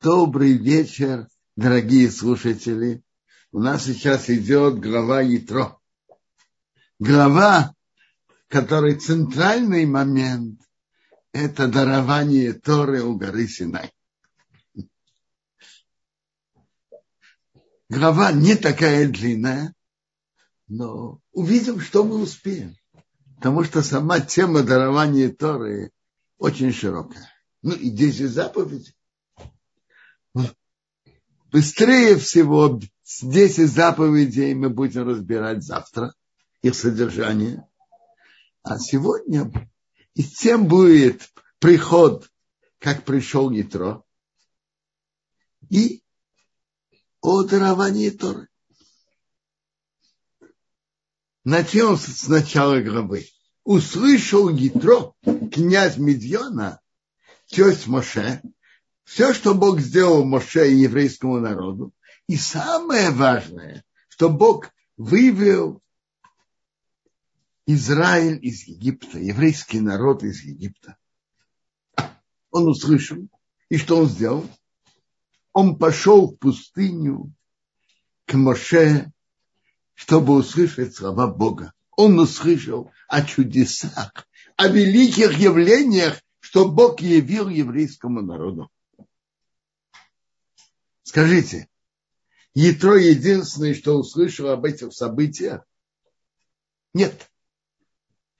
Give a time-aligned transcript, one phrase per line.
[0.00, 1.26] Добрый вечер,
[1.56, 3.02] дорогие слушатели.
[3.50, 5.80] У нас сейчас идет глава Ятро.
[7.00, 7.74] Глава,
[8.46, 10.60] который центральный момент,
[11.32, 13.92] это дарование Торы у горы Синай.
[17.88, 19.74] Глава не такая длинная,
[20.68, 22.76] но увидим, что мы успеем.
[23.34, 25.90] Потому что сама тема дарования Торы
[26.36, 27.28] очень широкая.
[27.62, 28.94] Ну и 10 заповедей
[31.50, 32.80] быстрее всего
[33.22, 36.14] 10 заповедей мы будем разбирать завтра,
[36.62, 37.66] их содержание.
[38.62, 39.50] А сегодня
[40.14, 42.30] и тем будет приход,
[42.78, 44.02] как пришел Ятро,
[45.70, 46.02] и
[47.20, 48.48] о даровании Торы.
[51.44, 53.26] Начнем с начала главы.
[53.64, 56.80] Услышал Ятро, князь Медьона,
[57.46, 58.42] тесть Моше,
[59.08, 61.94] все, что Бог сделал Моше и еврейскому народу.
[62.26, 65.80] И самое важное, что Бог вывел
[67.66, 70.98] Израиль из Египта, еврейский народ из Египта.
[72.50, 73.26] Он услышал.
[73.70, 74.46] И что он сделал?
[75.54, 77.32] Он пошел в пустыню
[78.26, 79.10] к Моше,
[79.94, 81.72] чтобы услышать слова Бога.
[81.96, 88.70] Он услышал о чудесах, о великих явлениях, что Бог явил еврейскому народу.
[91.08, 91.70] Скажите,
[92.52, 95.64] Ятро единственное, что услышал об этих событиях?
[96.92, 97.30] Нет.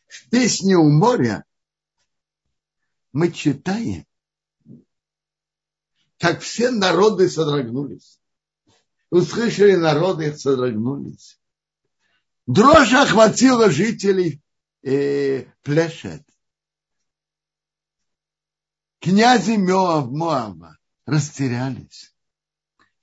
[0.06, 1.46] В песне у моря
[3.12, 4.05] мы читаем,
[6.19, 8.20] как все народы содрогнулись.
[9.08, 11.41] Услышали народы, содрогнулись.
[12.46, 14.42] Дрожь охватила жителей
[14.83, 16.22] э, Плешет.
[19.00, 22.14] Князи Моав, Моава растерялись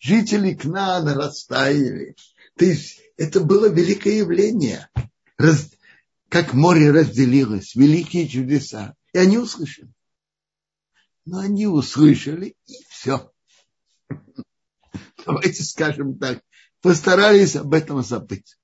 [0.06, 2.16] жители Кнаана растаяли.
[2.56, 4.88] То есть это было великое явление,
[5.38, 5.72] раз,
[6.30, 8.96] как море разделилось, великие чудеса.
[9.14, 9.92] И они услышали.
[11.26, 13.32] Но они услышали, и все.
[15.26, 16.44] Давайте скажем так,
[16.82, 18.58] постарались об этом забыть.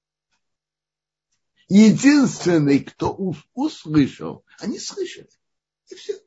[1.69, 3.15] Единственный, кто
[3.55, 5.29] услышал, они слышали.
[5.89, 6.19] И все.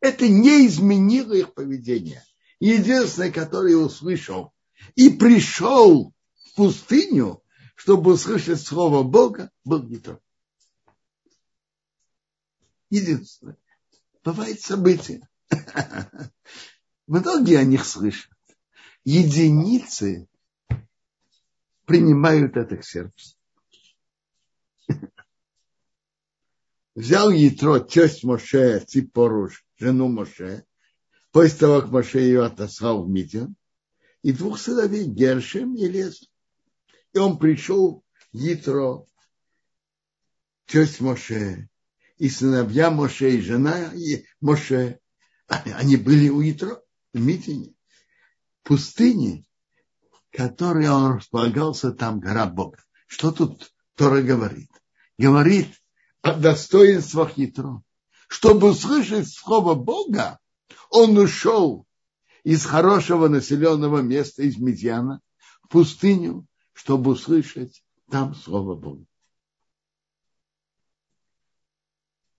[0.00, 2.22] Это не изменило их поведение
[2.60, 4.52] единственный, который услышал
[4.94, 7.42] и пришел в пустыню,
[7.74, 10.22] чтобы услышать слово Бога, был тот.
[12.90, 13.56] Единственное.
[14.22, 15.26] Бывает события.
[17.06, 18.30] Многие о них слышат.
[19.04, 20.28] Единицы
[21.86, 23.36] принимают это к сердцу.
[26.94, 30.66] Взял Ятро, тесть Моше, Ципоруш, жену Моше,
[31.32, 33.54] После того, как Моше ее отослал в Мидиан,
[34.22, 36.30] и двух сыновей Гершем и Лез.
[37.12, 39.06] И он пришел Итро,
[40.66, 41.68] тесть Моше,
[42.18, 45.00] и сыновья Моше, и жена и Моше.
[45.46, 46.82] Они были у Итро
[47.12, 47.74] в Митине,
[48.62, 49.44] в пустыне,
[50.30, 52.78] которой он располагался там, гора Бога.
[53.06, 54.70] Что тут Тора говорит?
[55.18, 55.68] Говорит
[56.22, 57.82] о достоинствах Итро.
[58.28, 60.39] Чтобы услышать слово Бога,
[60.90, 61.86] он ушел
[62.44, 65.20] из хорошего населенного места, из Медьяна,
[65.62, 69.04] в пустыню, чтобы услышать там Слово Бога.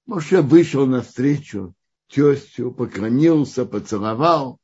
[0.06, 1.74] Моше вышел навстречу
[2.08, 4.60] тестю, поклонился, поцеловал,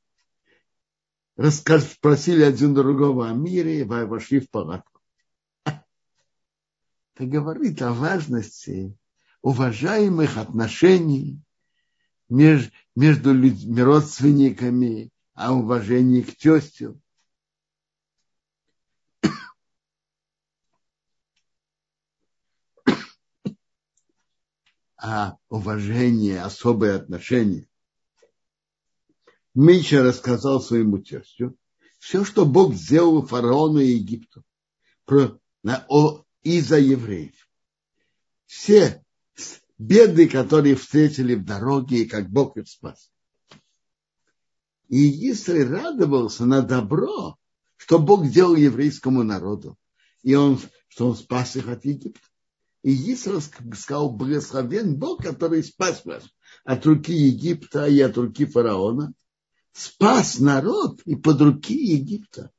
[1.37, 5.01] спросили один другого о мире и вошли в палатку.
[5.63, 5.83] Это
[7.15, 8.97] говорит о важности
[9.41, 11.39] уважаемых отношений
[12.27, 16.99] между, между людьми, родственниками, о уважении к тестю.
[24.99, 27.69] а уважение, особые отношения.
[29.53, 31.55] Миша рассказал своему тестю
[31.99, 34.43] все, что Бог сделал фараону и Египту
[35.05, 37.47] про, на, о, из-за евреев.
[38.47, 39.05] Все
[39.77, 43.11] беды, которые встретили в дороге, и как Бог их спас.
[44.89, 47.37] И Исраиль радовался на добро,
[47.75, 49.77] что Бог делал еврейскому народу,
[50.23, 52.27] и он, что он спас их от Египта.
[52.83, 56.23] И Исраиль сказал, благословен Бог, который спас вас
[56.63, 59.13] от руки Египта и от руки фараона,
[59.73, 62.51] спас народ и под руки Египта.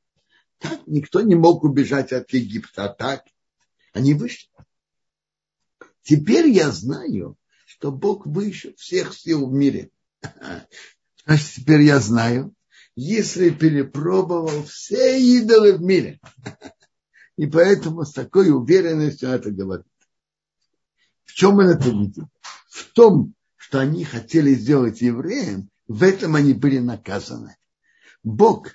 [0.59, 3.25] Так никто не мог убежать от Египта, а так
[3.93, 4.49] они вышли.
[6.09, 9.91] Теперь я знаю, что Бог выше всех сил в мире.
[11.25, 12.55] Значит, теперь я знаю,
[12.95, 16.19] если перепробовал все идолы в мире.
[17.37, 19.85] И поэтому с такой уверенностью это говорит.
[21.25, 22.27] В чем мы это видим?
[22.71, 27.55] В том, что они хотели сделать евреям, в этом они были наказаны.
[28.23, 28.73] Бог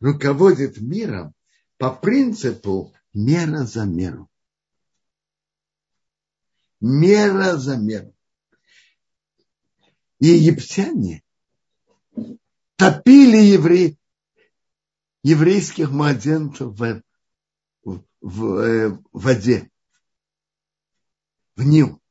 [0.00, 1.32] руководит миром
[1.78, 4.28] по принципу мера за меру.
[6.82, 8.12] Мера за меру.
[10.18, 11.22] И египтяне
[12.74, 13.96] топили евреи,
[15.22, 17.02] еврейских младенцев в,
[17.84, 19.70] в, в, э, в воде,
[21.54, 22.02] в Нил.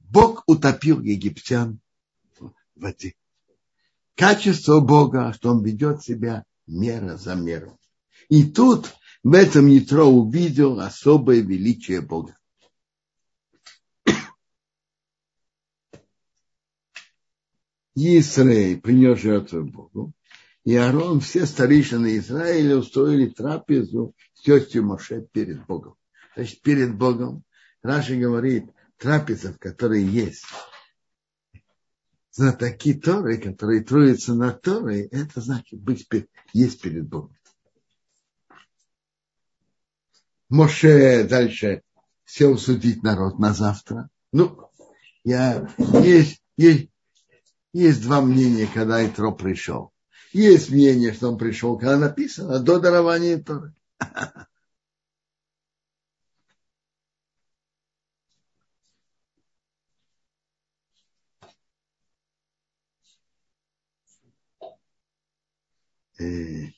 [0.00, 1.80] Бог утопил египтян
[2.38, 3.14] в воде.
[4.16, 7.78] Качество Бога, что он ведет себя мера за меру.
[8.28, 12.36] И тут в этом Нитро увидел особое величие Бога.
[17.94, 20.12] Израиль принес жертву Богу,
[20.64, 25.94] и Аарон, все старейшины Израиля устроили трапезу с тестью Моше перед Богом.
[26.34, 27.44] Значит, перед Богом
[27.82, 30.44] Раши говорит, трапеза, в которой есть
[32.34, 36.08] знатоки Торы, которые троятся на Торы, это значит быть
[36.52, 37.36] есть перед Богом.
[40.48, 41.82] Моше дальше
[42.24, 44.08] сел судить народ на завтра.
[44.32, 44.68] Ну,
[45.24, 46.88] я, есть, есть,
[47.74, 49.92] есть два мнения, когда Итро пришел.
[50.32, 53.74] Есть мнение, что он пришел, когда написано, до дарования Торы.
[66.20, 66.68] Э,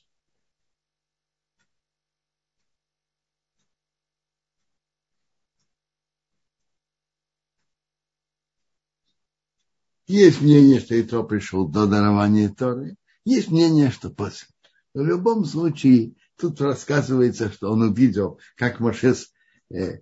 [10.07, 12.95] Есть мнение, что Итро пришел до дарования Торы.
[13.25, 14.47] Есть мнение, что после.
[14.93, 19.33] Но в любом случае, тут рассказывается, что он увидел, как Машес
[19.69, 19.99] э,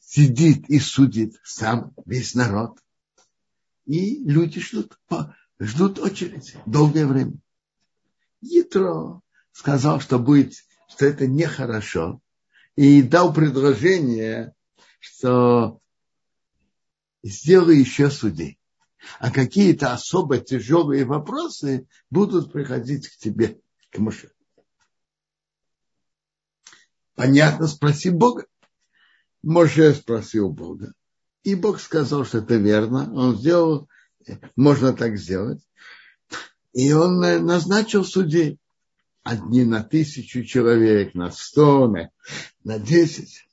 [0.00, 2.80] сидит и судит сам весь народ.
[3.86, 4.98] И люди ждут,
[5.60, 7.34] ждут очередь долгое время.
[8.40, 9.20] Ятро
[9.52, 10.54] сказал, что будет,
[10.88, 12.20] что это нехорошо.
[12.74, 14.54] И дал предложение,
[14.98, 15.78] что
[17.22, 18.59] сделай еще судей
[19.18, 23.60] а какие-то особо тяжелые вопросы будут приходить к тебе,
[23.90, 24.30] к Моше.
[27.14, 28.46] Понятно, спроси Бога.
[29.42, 30.92] Моше спросил Бога.
[31.42, 33.12] И Бог сказал, что это верно.
[33.14, 33.88] Он сделал,
[34.56, 35.62] можно так сделать.
[36.72, 38.58] И он назначил судей.
[39.22, 41.94] Одни на тысячу человек, на сто,
[42.64, 43.46] на десять.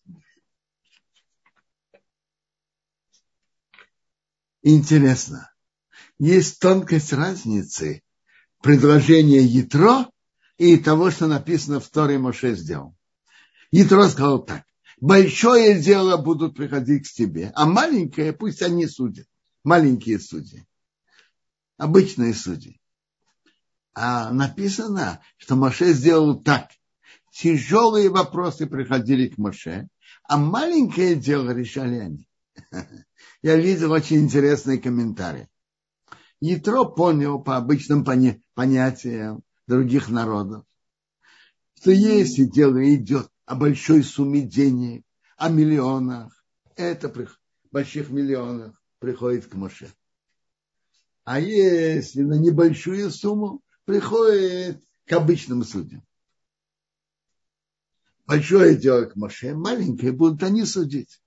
[4.70, 5.50] Интересно.
[6.20, 8.04] Есть тонкость разницы
[8.62, 10.12] предложения Ятро
[10.58, 12.94] и того, что написано в Торе Моше сделал.
[13.72, 14.66] Ятро сказал так.
[15.00, 19.26] Большое дело будут приходить к тебе, а маленькое пусть они судят.
[19.64, 20.68] Маленькие судьи.
[21.78, 22.82] Обычные судьи.
[23.94, 26.72] А написано, что Моше сделал так.
[27.32, 29.88] Тяжелые вопросы приходили к Моше,
[30.28, 32.27] а маленькое дело решали они.
[33.42, 35.48] я видел очень интересный комментарий.
[36.40, 40.66] Ятро понял по обычным поня- понятиям других народов,
[41.76, 45.04] что если дело идет о большой сумме денег,
[45.38, 46.44] о миллионах,
[46.76, 47.28] это при
[47.72, 49.92] больших миллионах приходит к Моше.
[51.24, 56.04] А если на небольшую сумму, приходит к обычным судьям.
[58.26, 61.22] Большое дело к Моше, маленькое будут они судить.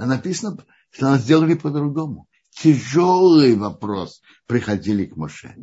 [0.00, 0.56] А написано
[0.90, 2.26] что сделали по-другому.
[2.50, 5.54] Тяжелый вопрос приходили к Моше.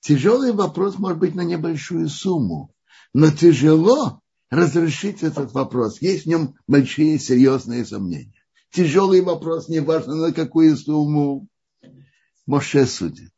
[0.00, 2.74] Тяжелый вопрос может быть на небольшую сумму,
[3.14, 6.02] но тяжело разрешить этот вопрос.
[6.02, 8.44] Есть в нем большие серьезные сомнения.
[8.70, 11.48] Тяжелый вопрос, неважно на какую сумму
[12.44, 13.32] Моше судит.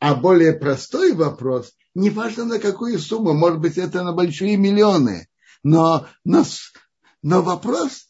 [0.00, 5.28] А более простой вопрос, неважно на какую сумму, может быть это на большие миллионы,
[5.62, 6.44] но, но,
[7.22, 8.08] но вопрос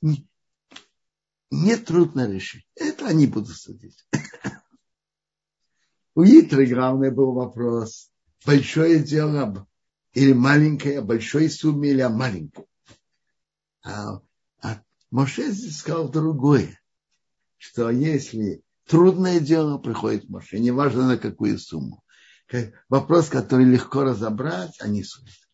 [1.50, 2.66] нетрудно решить.
[2.74, 4.06] Это они будут судить.
[6.14, 8.10] У Итры главный был вопрос,
[8.44, 9.66] большое дело
[10.12, 12.66] или маленькое, о большой сумме или о маленькой.
[13.82, 14.20] А,
[14.62, 16.80] а Моше сказал другое,
[17.56, 22.02] что если трудное дело приходит Моше, неважно на какую сумму,
[22.88, 25.49] вопрос, который легко разобрать, они судят.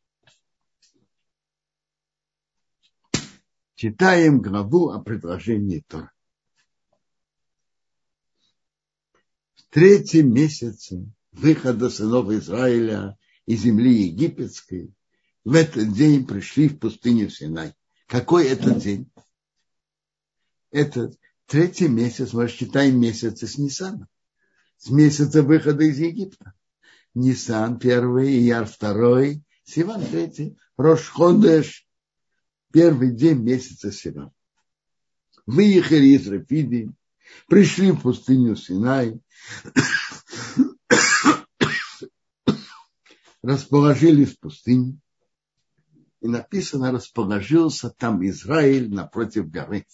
[3.76, 6.10] Читаем главу о предложении Тора.
[9.70, 14.94] третьем месяце выхода сынов Израиля из земли египетской,
[15.44, 17.74] в этот день пришли в пустыню Синай.
[18.06, 19.10] Какой это день?
[20.70, 21.12] Это
[21.44, 24.08] третий месяц, мы считаем месяцы с Нисана.
[24.78, 26.54] С месяца выхода из Египта.
[27.12, 31.85] Нисан первый, Ияр второй, Сиван третий, Рошходеш
[32.76, 34.32] первый день месяца Сиван.
[35.46, 36.90] Выехали из Рафиди,
[37.48, 39.18] пришли в пустыню Синай,
[43.42, 44.98] расположились в пустыне,
[46.20, 49.86] и написано, расположился там Израиль напротив горы.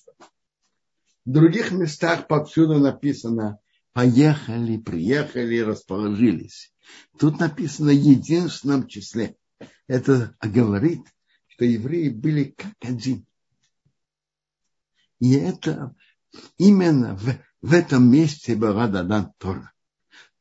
[1.25, 3.61] В других местах повсюду написано,
[3.93, 6.75] поехали, приехали, расположились.
[7.17, 9.37] Тут написано в единственном числе.
[9.87, 11.03] Это говорит,
[11.63, 13.25] что евреи были как один.
[15.21, 15.95] И это
[16.59, 19.73] именно в, в этом месте была дана Тора.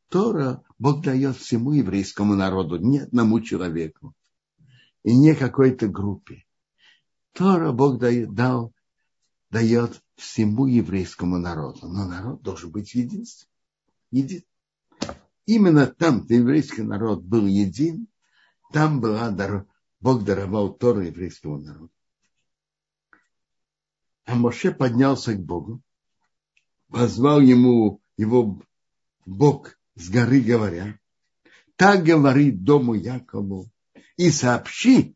[0.10, 4.16] Тора Бог дает всему еврейскому народу, не одному человеку
[5.04, 6.44] и не какой-то группе.
[7.34, 8.74] Тора Бог дает, дал,
[9.52, 13.52] дает всему еврейскому народу, но народ должен быть единственным.
[14.10, 14.42] Един.
[15.46, 18.08] Именно там, где еврейский народ был един,
[18.74, 19.30] там была,
[20.02, 21.94] Бог даровал Тору еврейскому народу.
[24.26, 25.82] А Моше поднялся к Богу,
[26.90, 28.62] позвал ему его
[29.26, 31.00] Бог с горы, говоря,
[31.76, 33.70] так говорит дому Якову,
[34.18, 35.16] и сообщи,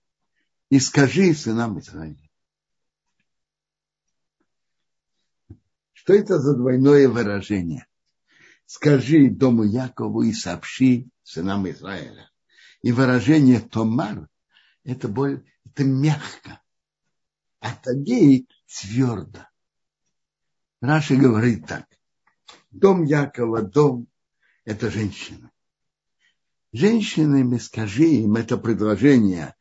[0.70, 2.30] и скажи сынам Израиля.
[5.94, 7.88] Что это за двойное выражение?
[8.66, 12.30] Скажи дому Якову и сообщи сынам Израиля.
[12.84, 14.30] И выражение Томар–
[14.86, 16.62] это, более, это мягко,
[17.60, 19.48] а Тагей твердо.
[20.80, 21.88] Раши говорит так.
[22.72, 24.08] Дом Якова, дом–
[24.66, 25.52] это женщина.
[26.72, 29.56] Женщинами скажи им это предложение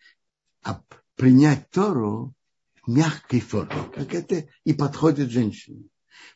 [0.62, 0.83] а
[1.14, 2.35] принять Тору
[2.83, 5.88] в мягкой форме, как это и подходит женщине.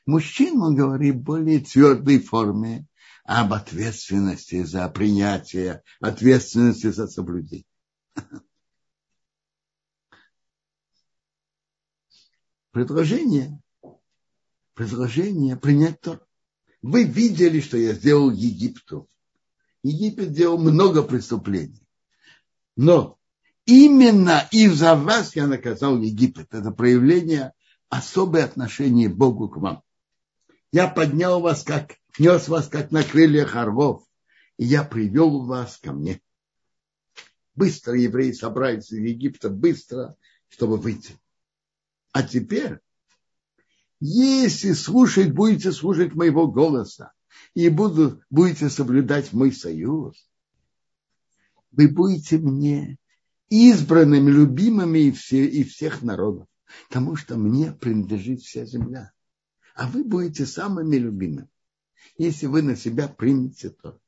[0.07, 2.87] Мужчин, он говорит, в более твердой форме
[3.25, 7.65] об ответственности за принятие, ответственности за соблюдение.
[12.79, 13.61] Предложение,
[14.75, 16.25] предложение принять то.
[16.81, 19.09] Вы видели, что я сделал Египту.
[19.83, 21.83] Египет делал много преступлений.
[22.77, 23.19] Но
[23.67, 26.55] именно из-за вас я наказал Египет.
[26.55, 27.53] Это проявление
[27.89, 29.83] особое отношение Богу к вам.
[30.71, 34.05] Я поднял вас, как нес вас, как на крыльях орлов,
[34.57, 36.21] и я привел вас ко мне.
[37.57, 40.15] Быстро евреи собрались из Египта, быстро,
[40.49, 41.19] чтобы выйти.
[42.13, 42.79] А теперь,
[44.01, 47.13] если слушать, будете слушать моего голоса,
[47.55, 50.29] и буду, будете соблюдать мой союз,
[51.71, 52.99] вы будете мне
[53.49, 56.49] избранными, любимыми и, все, и всех народов
[56.89, 59.13] потому что мне принадлежит вся земля.
[59.75, 61.49] А вы будете самыми любимыми,
[62.17, 64.01] если вы на себя примете то.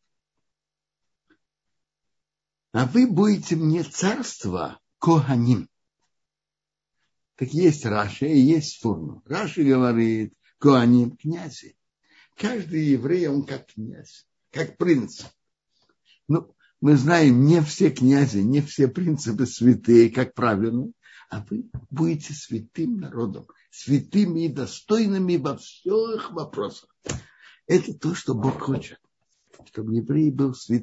[2.72, 5.68] А вы будете мне царство Коганим.
[7.40, 9.22] Так есть Раши и есть Фурну.
[9.24, 11.74] Раши говорит, Коаним князи.
[12.36, 15.22] Каждый еврей, он как князь, как принц.
[16.28, 20.92] Ну, мы знаем, не все князи, не все принципы святые, как правильно
[21.30, 26.94] а вы будете святым народом, святыми и достойными во всех вопросах.
[27.66, 29.00] Это то, что Бог хочет,
[29.66, 30.82] чтобы евреи был свят,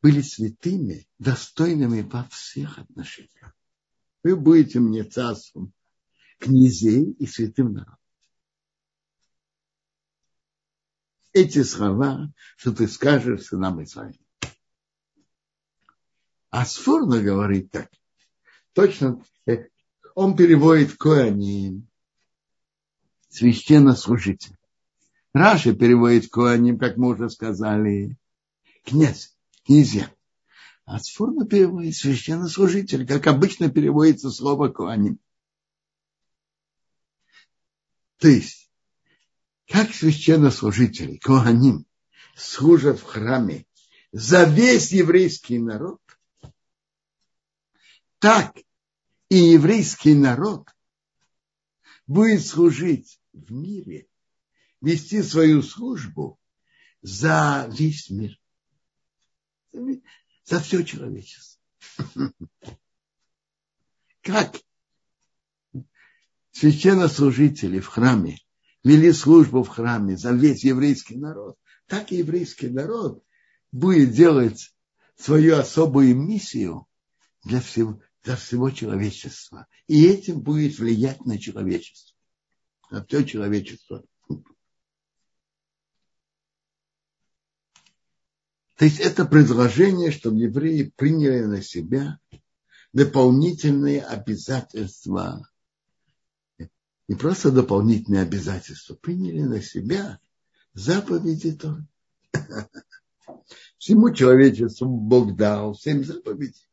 [0.00, 3.54] были святыми, достойными во всех отношениях.
[4.22, 5.72] Вы будете мне царством
[6.38, 7.96] князей и святым народом.
[11.32, 14.18] Эти слова, что ты скажешь сынам Израиля.
[16.50, 17.90] А Сфорно говорит так
[18.72, 19.66] точно э,
[20.14, 21.88] он переводит Коаним,
[23.28, 24.56] священнослужитель.
[25.32, 28.16] Раши переводит Коаним, как мы уже сказали,
[28.84, 30.10] князь, князья.
[30.84, 35.20] А Сфурна переводит священнослужитель, как обычно переводится слово Коаним.
[38.18, 38.70] То есть,
[39.68, 41.86] как священнослужители, Коаним,
[42.34, 43.66] служат в храме
[44.12, 46.00] за весь еврейский народ,
[48.18, 48.56] так
[49.28, 50.68] и еврейский народ
[52.06, 54.08] будет служить в мире,
[54.80, 56.38] вести свою службу
[57.00, 58.38] за весь мир,
[60.44, 61.60] за все человечество.
[64.22, 64.56] Как
[66.52, 68.38] священнослужители в храме
[68.84, 71.56] вели службу в храме за весь еврейский народ,
[71.86, 73.24] так и еврейский народ
[73.72, 74.74] будет делать
[75.16, 76.86] свою особую миссию
[77.44, 79.66] для всего, для всего человечества.
[79.86, 82.16] И этим будет влиять на человечество,
[82.90, 84.04] на все человечество.
[88.80, 92.18] То есть это предложение, чтобы евреи приняли на себя
[92.94, 95.46] дополнительные обязательства.
[97.06, 100.18] Не просто дополнительные обязательства, приняли на себя
[100.72, 101.86] заповеди Торы.
[103.76, 106.66] Всему человечеству Бог дал семь заповедей.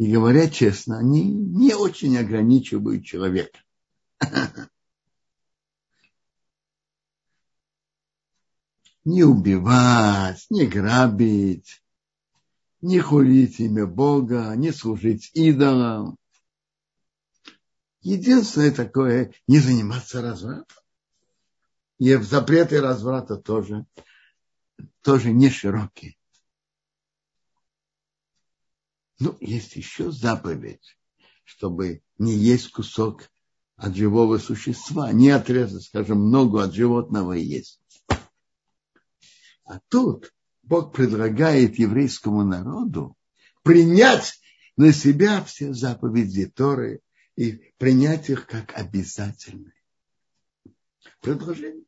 [0.00, 3.60] И говоря честно, они не очень ограничивают человека.
[9.04, 11.82] Не убивать, не грабить,
[12.80, 16.16] не хулить имя Бога, не служить идолам.
[18.00, 20.76] Единственное такое, не заниматься развратом.
[21.98, 23.86] И запреты разврата тоже,
[25.02, 26.16] тоже не широкие.
[29.18, 30.98] Ну, есть еще заповедь,
[31.44, 33.30] чтобы не есть кусок
[33.76, 37.80] от живого существа, не отрезать, скажем, много от животного есть.
[39.64, 43.16] А тут Бог предлагает еврейскому народу
[43.62, 44.40] принять
[44.76, 47.00] на себя все заповеди Торы
[47.36, 49.74] и принять их как обязательные.
[51.20, 51.84] Предложение.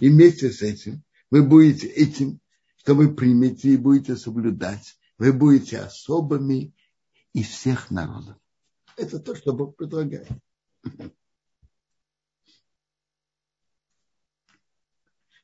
[0.00, 2.40] И вместе с этим вы будете этим,
[2.76, 6.72] что вы примете и будете соблюдать, вы будете особыми
[7.32, 8.36] из всех народов.
[8.96, 10.28] Это то, что Бог предлагает.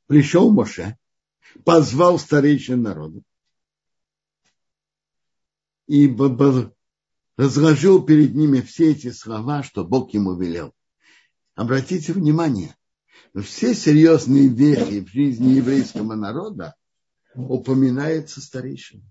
[0.06, 0.98] Пришел Моше,
[1.64, 3.22] позвал старейшин народа
[5.86, 6.08] и
[7.36, 10.74] разложил перед ними все эти слова, что Бог ему велел.
[11.54, 12.74] Обратите внимание,
[13.42, 16.74] все серьезные вехи в жизни еврейского народа
[17.34, 19.10] упоминаются старейшинами.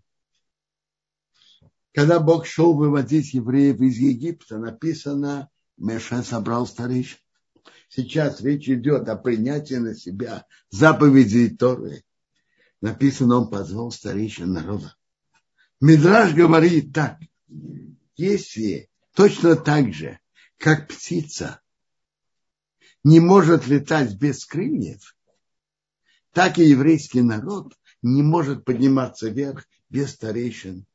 [1.93, 7.19] Когда Бог шел выводить евреев из Египта, написано, Меша собрал старейшин.
[7.87, 12.03] Сейчас речь идет о принятии на себя заповедей Торы
[12.83, 14.93] написано, он позвал старейшин народа.
[15.79, 17.17] Мидраж говорит так,
[18.17, 20.19] если точно так же,
[20.57, 21.61] как птица
[23.05, 25.15] не может летать без крыльев,
[26.33, 30.85] так и еврейский народ не может подниматься вверх без старейшин,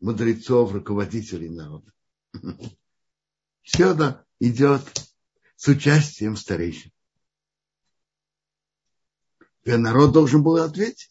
[0.00, 1.92] мудрецов, руководителей народа.
[3.62, 4.84] Все это идет
[5.56, 6.92] с участием старейшин.
[9.64, 11.10] И народ должен был ответить.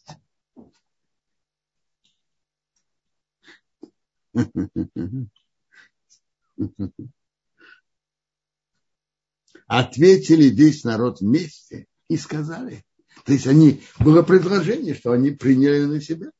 [9.66, 12.84] Ответили весь народ вместе и сказали.
[13.24, 16.30] То есть они, было предложение, что они приняли на себя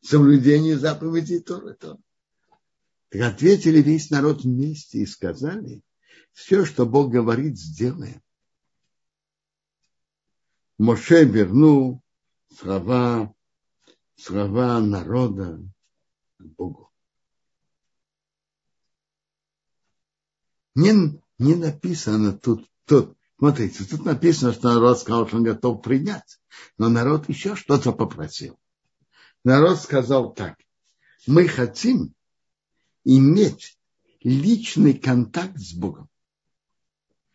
[0.00, 1.74] соблюдение заповедей Торы.
[1.74, 1.98] То.
[3.10, 5.82] Так ответили весь народ вместе и сказали,
[6.32, 8.22] все, что Бог говорит, сделаем.
[10.78, 12.02] Моше вернул
[12.58, 13.34] слова,
[14.16, 15.60] слова народа
[16.38, 16.90] Богу.
[20.74, 26.40] Не, не написано тут, тут, смотрите, тут написано, что народ сказал, что он готов принять,
[26.78, 28.58] но народ еще что-то попросил.
[29.44, 30.58] Народ сказал так,
[31.26, 32.14] мы хотим
[33.04, 33.78] иметь
[34.22, 36.08] личный контакт с Богом,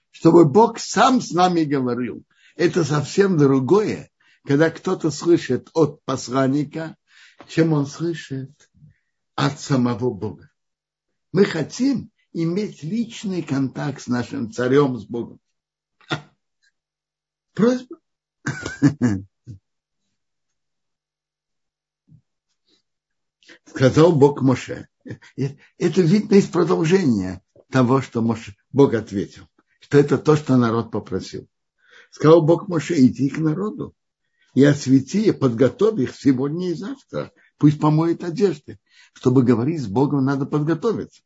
[0.10, 2.24] чтобы Бог сам с нами говорил,
[2.58, 4.12] это совсем другое,
[4.44, 6.98] когда кто-то слышит от посланника,
[7.48, 8.52] чем он слышит
[9.36, 10.50] от самого Бога.
[11.32, 15.40] Мы хотим иметь личный контакт с нашим царем, с Богом.
[17.54, 18.00] Просьба.
[23.66, 24.88] Сказал Бог Моше.
[25.36, 28.24] Это видно из продолжения того, что
[28.72, 29.48] Бог ответил.
[29.80, 31.48] Что это то, что народ попросил.
[32.12, 33.96] Сказал Бог Моше, иди к народу
[34.58, 37.32] и освети, подготовь их сегодня и завтра.
[37.60, 38.80] Пусть помоют одежды.
[39.14, 41.22] Чтобы говорить с Богом, надо подготовиться.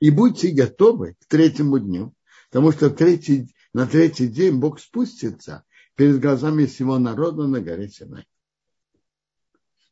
[0.00, 2.14] И будьте готовы к третьему дню,
[2.50, 8.26] потому что третий, на третий день Бог спустится перед глазами всего народа на горе Синай.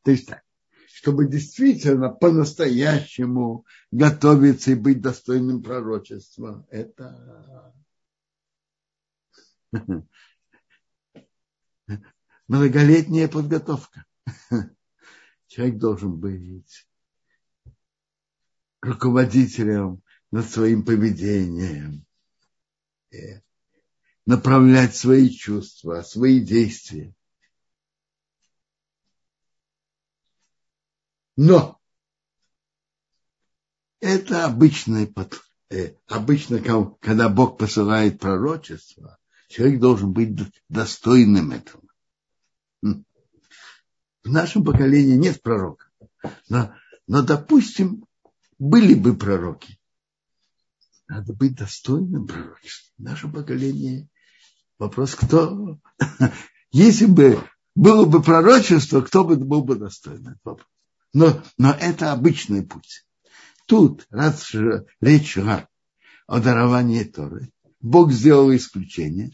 [0.03, 0.41] То есть так,
[0.87, 7.73] чтобы действительно по-настоящему готовиться и быть достойным пророчества, это
[12.47, 14.05] многолетняя подготовка.
[15.47, 16.87] Человек должен быть
[18.81, 22.05] руководителем над своим поведением,
[24.25, 27.13] направлять свои чувства, свои действия.
[31.37, 31.81] Но
[33.99, 35.13] это обычный,
[35.69, 36.59] э, обычно,
[36.99, 39.17] когда Бог посылает пророчество,
[39.51, 40.31] человек должен быть
[40.69, 41.83] достойным этого.
[42.81, 45.87] В нашем поколении нет пророка.
[46.49, 46.73] Но,
[47.07, 48.05] но допустим,
[48.59, 49.79] были бы пророки.
[51.07, 52.93] Надо быть достойным пророчеством.
[52.97, 54.07] В нашем поколении
[54.77, 55.79] вопрос, кто...
[56.71, 57.43] Если бы
[57.75, 60.39] было бы пророчество, кто бы был бы достойным?
[61.13, 63.05] Но, но это обычный путь.
[63.65, 64.53] Тут, раз
[65.01, 65.67] речь шла
[66.27, 69.31] о даровании Торы, Бог сделал исключение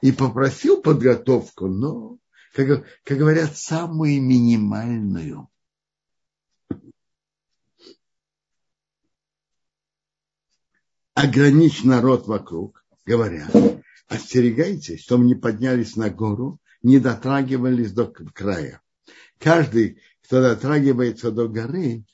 [0.00, 2.18] и попросил подготовку, но,
[2.54, 5.48] как, как говорят, самую минимальную.
[11.14, 13.48] Ограничь народ вокруг, говоря,
[14.08, 18.80] остерегайтесь, чтобы не поднялись на гору, не дотрагивались до края.
[19.38, 22.04] Каждый, кто дотрагивается до горы,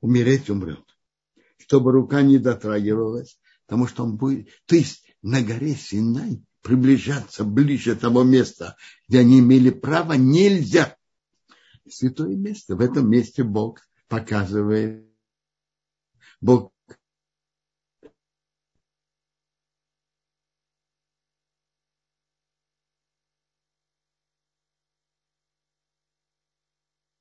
[0.00, 0.84] умереть умрет.
[1.58, 4.48] Чтобы рука не дотрагивалась, потому что он будет...
[4.66, 8.76] То есть на горе Синай приближаться ближе того места,
[9.08, 10.96] где они имели право, нельзя.
[11.88, 12.76] Святое место.
[12.76, 15.06] В этом месте Бог показывает,
[16.40, 16.72] Бог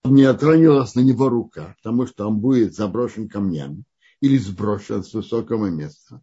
[0.04, 3.84] не отронилась на него рука, потому что он будет заброшен камнями
[4.21, 6.21] или сброшен с высокого места.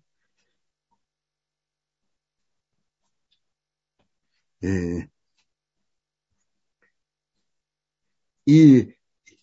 [8.47, 8.97] И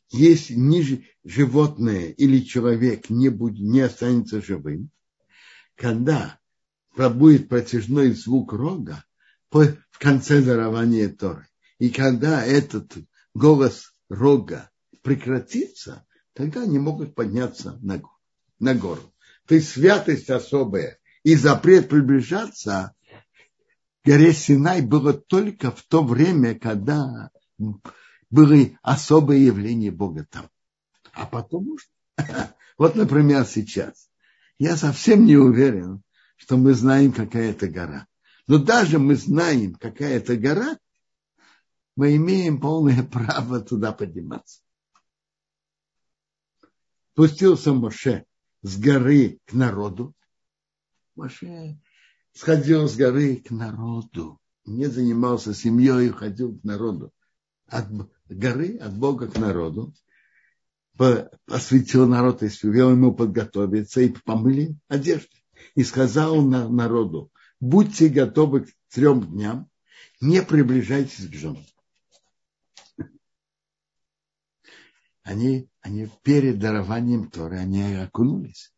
[0.09, 4.91] если ни животное или человек не, будет, не останется живым,
[5.75, 6.39] когда
[6.95, 9.03] будет протяжной звук рога
[9.49, 11.47] в конце дарования Торы,
[11.79, 12.93] и когда этот
[13.33, 14.69] голос рога
[15.01, 18.01] прекратится, тогда они могут подняться на,
[18.59, 19.13] на гору.
[19.47, 22.95] То есть святость особая и запрет приближаться
[24.05, 27.29] горе Синай было только в то время, когда
[28.29, 30.49] были особые явления Бога там.
[31.13, 31.91] А потому что,
[32.77, 34.09] вот, например, сейчас,
[34.57, 36.03] я совсем не уверен,
[36.35, 38.07] что мы знаем, какая это гора.
[38.47, 40.77] Но даже мы знаем, какая это гора,
[41.95, 44.61] мы имеем полное право туда подниматься.
[47.13, 48.25] Пустился Моше
[48.63, 50.15] с горы к народу.
[51.15, 51.79] Моше
[52.33, 54.39] сходил с горы к народу.
[54.65, 57.11] Не занимался семьей, ходил к народу.
[57.67, 57.87] От
[58.29, 59.93] горы, от Бога к народу.
[61.47, 65.29] Осветил народ и велел ему подготовиться и помыли одежды.
[65.75, 69.69] И сказал на народу, будьте готовы к трем дням,
[70.21, 71.65] не приближайтесь к женам.
[75.23, 78.73] они, они перед дарованием Торы, они окунулись.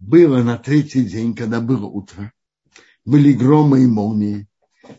[0.00, 2.32] Было на третий день, когда было утро,
[3.04, 4.48] были громы и молнии,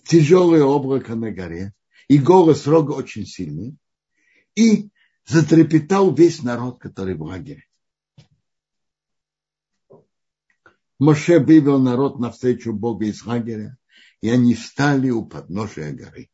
[0.03, 1.73] тяжелое облако на горе,
[2.07, 3.75] и голос рога очень сильный,
[4.53, 4.91] и
[5.25, 7.65] затрепетал весь народ, который в лагере.
[10.99, 13.79] Моше вывел народ навстречу Бога из лагеря,
[14.21, 16.29] и они встали у подножия горы.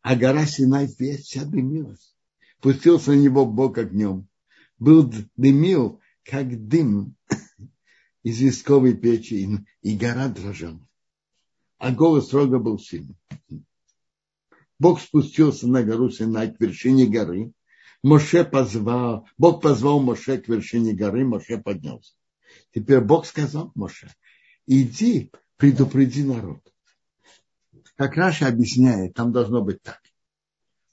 [0.00, 2.16] А гора Синай вся дымилась.
[2.62, 4.28] Пустился на него Бог огнем.
[4.78, 7.16] Был дымил, как дым
[8.22, 9.48] из висковой печи,
[9.82, 10.86] и гора дрожала.
[11.78, 13.16] А голос рога был сильный.
[14.78, 17.52] Бог спустился на гору Синай к вершине горы
[18.02, 22.14] Моше позвал, Бог позвал Моше к вершине горы, Моше поднялся.
[22.72, 24.14] Теперь Бог сказал Моше,
[24.66, 26.60] иди, предупреди народ.
[27.96, 30.00] Как Раша объясняет, там должно быть так.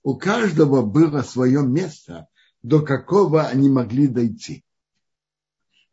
[0.01, 2.27] У каждого было свое место,
[2.61, 4.63] до какого они могли дойти.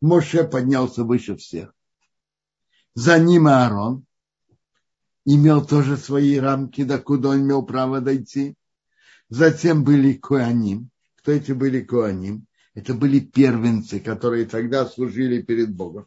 [0.00, 1.74] Моше поднялся выше всех.
[2.94, 4.04] За ним Аарон
[5.24, 8.54] имел тоже свои рамки, докуда он имел право дойти.
[9.28, 12.46] Затем были Куаним, кто эти были Коаним?
[12.74, 16.06] Это были первенцы, которые тогда служили перед Богом.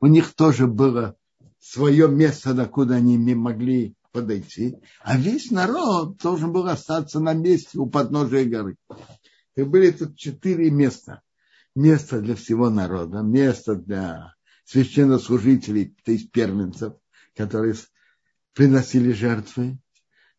[0.00, 1.16] У них тоже было
[1.58, 7.86] свое место, докуда они могли подойти, а весь народ должен был остаться на месте у
[7.86, 8.76] подножия горы.
[9.56, 11.22] И были тут четыре места.
[11.74, 14.34] Место для всего народа, место для
[14.64, 16.94] священнослужителей, то есть первенцев,
[17.34, 17.74] которые
[18.52, 19.78] приносили жертвы,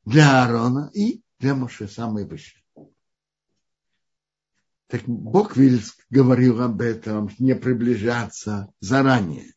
[0.06, 2.64] для Аарона и для Моше самый высший.
[4.88, 5.56] Так Бог
[6.10, 9.52] говорил об этом, не приближаться заранее.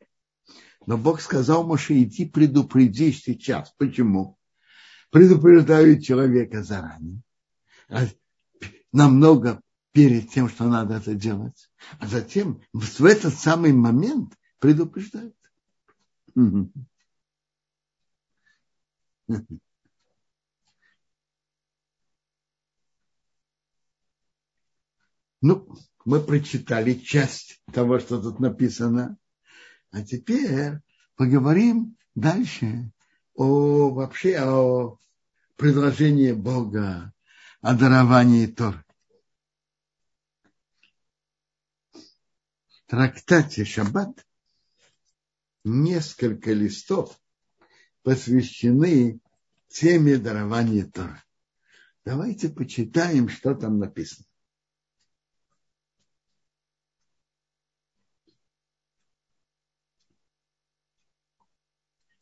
[0.87, 3.75] Но Бог сказал Моше идти предупреди сейчас.
[3.77, 4.39] Почему?
[5.11, 7.21] Предупреждают человека заранее.
[7.89, 8.07] А
[8.91, 9.61] намного
[9.93, 11.68] перед тем, что надо это делать.
[11.99, 15.37] А затем в этот самый момент предупреждают.
[25.41, 25.69] Ну,
[26.05, 29.17] мы прочитали часть того, что тут написано.
[29.91, 30.81] А теперь
[31.17, 32.91] поговорим дальше
[33.35, 34.99] о вообще о
[35.57, 37.13] предложении Бога,
[37.61, 38.85] о даровании Тор.
[42.89, 44.27] Трактате Шаббат
[45.63, 47.21] несколько листов
[48.03, 49.21] посвящены
[49.69, 51.23] теме дарования Тора.
[52.05, 54.25] Давайте почитаем, что там написано.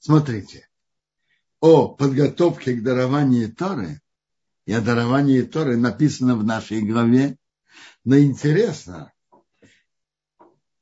[0.01, 0.69] Смотрите,
[1.61, 4.01] о подготовке к дарованию Торы
[4.65, 7.39] и о даровании Торы написано в нашей главе,
[8.05, 9.13] но интересно,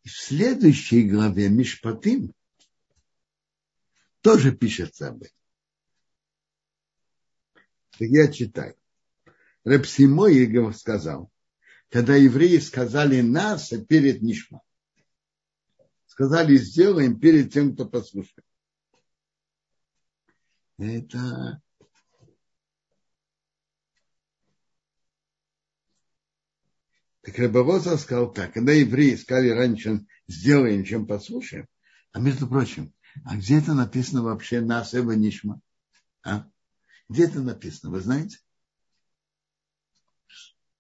[0.05, 2.35] в следующей главе Мишпатим
[4.21, 5.37] тоже пишется об этом.
[7.99, 8.77] Я читаю.
[9.65, 10.35] Репсимой
[10.73, 11.31] сказал,
[11.89, 14.61] когда евреи сказали нас перед Нишма,
[16.07, 18.45] сказали сделаем перед тем, кто послушает
[20.79, 21.63] это
[27.25, 31.67] Так Рабовоза сказал так, когда евреи сказали раньше, сделаем, чем послушаем,
[32.13, 32.93] а между прочим,
[33.25, 35.61] а где это написано вообще нас Эва Нишма?
[36.23, 36.47] А?
[37.09, 38.39] Где это написано, вы знаете?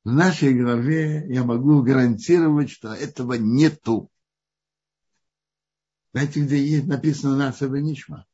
[0.04, 4.10] В нашей главе я могу гарантировать, что этого нету.
[6.12, 8.26] Знаете, где есть написано нас Эва Нишма?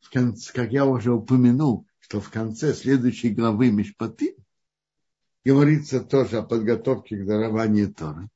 [0.00, 4.36] в конце, как я уже упомянул, что в конце следующей главы Мишпаты
[5.44, 8.28] говорится тоже о подготовке к дарованию Торы.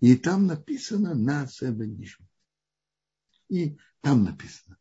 [0.00, 2.24] И там написано на Себенишм.
[3.48, 4.76] И там написано.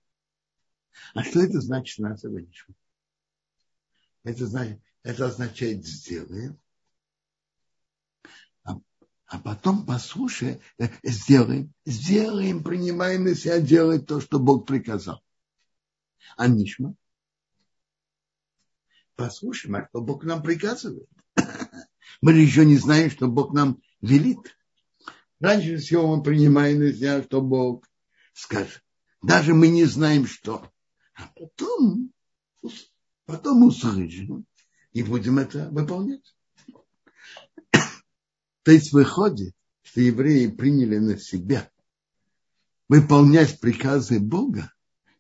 [1.13, 2.73] А что это значит на Себенишм?
[4.23, 6.59] Это, значит, это означает сделаем,
[8.63, 8.75] а,
[9.27, 15.23] а потом послушай, э, сделаем, сделаем, принимаем на себя делать то, что Бог приказал.
[16.35, 16.93] А Нишма?
[19.15, 21.09] Послушаем, а что Бог нам приказывает.
[22.21, 24.57] Мы еще не знаем, что Бог нам велит.
[25.39, 27.87] Раньше всего мы принимаем на себя, что Бог
[28.33, 28.83] скажет.
[29.21, 30.71] Даже мы не знаем, что.
[31.13, 32.11] А потом,
[33.25, 34.45] потом услышим
[34.93, 36.35] и будем это выполнять.
[38.63, 39.53] То есть выходит,
[39.83, 41.69] что евреи приняли на себя
[42.89, 44.73] выполнять приказы Бога,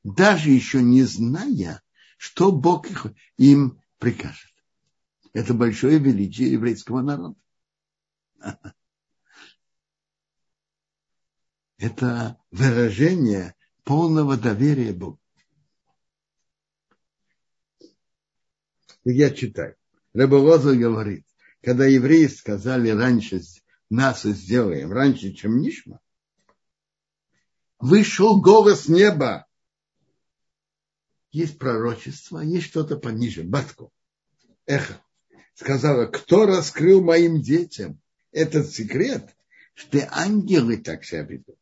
[0.03, 1.83] даже еще не зная,
[2.17, 2.87] что Бог
[3.37, 4.51] им прикажет.
[5.37, 7.35] Это большое величие еврейского народа.
[11.77, 15.21] Это выражение полного доверия Богу.
[19.03, 19.75] Я читаю.
[20.13, 21.23] Рабовоза говорит,
[21.61, 23.43] когда евреи сказали раньше,
[23.91, 25.99] нас сделаем, раньше, чем Нишма,
[27.77, 29.45] вышел голос неба
[31.29, 33.93] есть пророчество, есть что-то пониже, батку,
[34.65, 34.99] эхо.
[35.57, 37.99] Сказала, кто раскрыл моим детям
[38.31, 39.35] этот секрет,
[39.73, 41.57] что ангелы так себя ведут.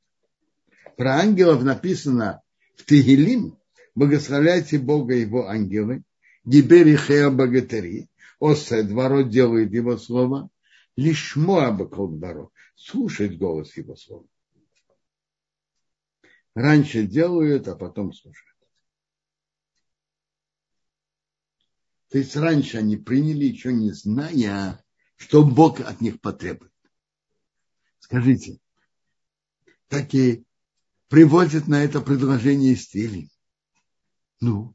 [0.97, 2.41] Про ангелов написано
[2.75, 3.57] в Тигелим,
[3.95, 6.03] благословляйте Бога его ангелы,
[6.43, 10.49] Гибери Хеа Богатыри, Осе Дворо делает его слово,
[10.97, 14.27] лишь Моабакол Дворо, слушать голос его слова.
[16.53, 18.54] Раньше делают, а потом слушают.
[22.15, 24.81] То есть раньше они приняли, еще не зная,
[25.17, 26.71] что Бог от них потребует.
[27.99, 28.61] Скажите,
[29.89, 30.45] так и
[31.09, 33.29] приводят на это предложение стили.
[34.39, 34.73] Ну,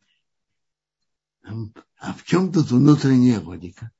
[1.42, 3.90] а в чем тут внутренняя логика?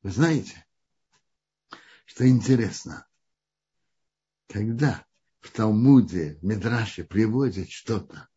[0.00, 0.64] Вы знаете,
[2.06, 3.06] что интересно,
[4.48, 5.06] когда
[5.40, 8.30] в Талмуде, в Медраше приводят что-то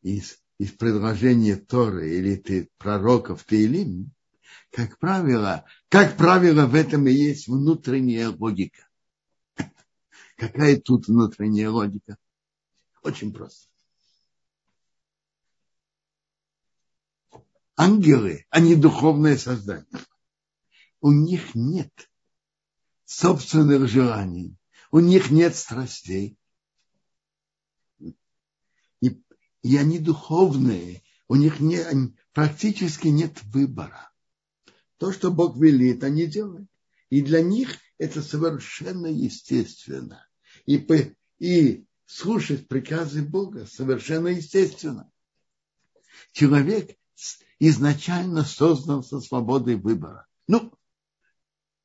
[0.00, 4.12] из из предложения Торы или ты, пророков Таилим,
[4.70, 8.88] как правило, как правило, в этом и есть внутренняя логика.
[10.36, 12.16] Какая тут внутренняя логика?
[13.02, 13.68] Очень просто.
[17.76, 19.86] ангелы, они духовное создание.
[21.00, 21.92] У них нет
[23.04, 24.56] собственных желаний,
[24.90, 26.36] у них нет страстей.
[29.66, 31.82] И, они духовные, у них не,
[32.32, 34.12] практически нет выбора.
[34.96, 36.68] То, что Бог велит, они делают.
[37.10, 40.24] И для них это совершенно естественно.
[40.66, 40.86] И,
[41.40, 45.10] и слушать приказы Бога совершенно естественно.
[46.30, 46.96] Человек
[47.58, 50.28] изначально создан со свободой выбора.
[50.46, 50.72] Ну,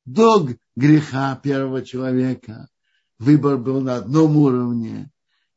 [0.04, 2.68] до греха первого человека
[3.18, 5.10] выбор был на одном уровне.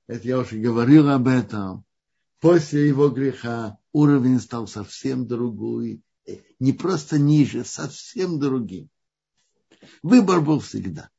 [0.07, 1.85] Это я уже говорил об этом.
[2.45, 6.03] После его греха уровень стал совсем другой.
[6.60, 8.91] Не просто ниже, совсем другим.
[10.03, 11.10] Выбор был всегда.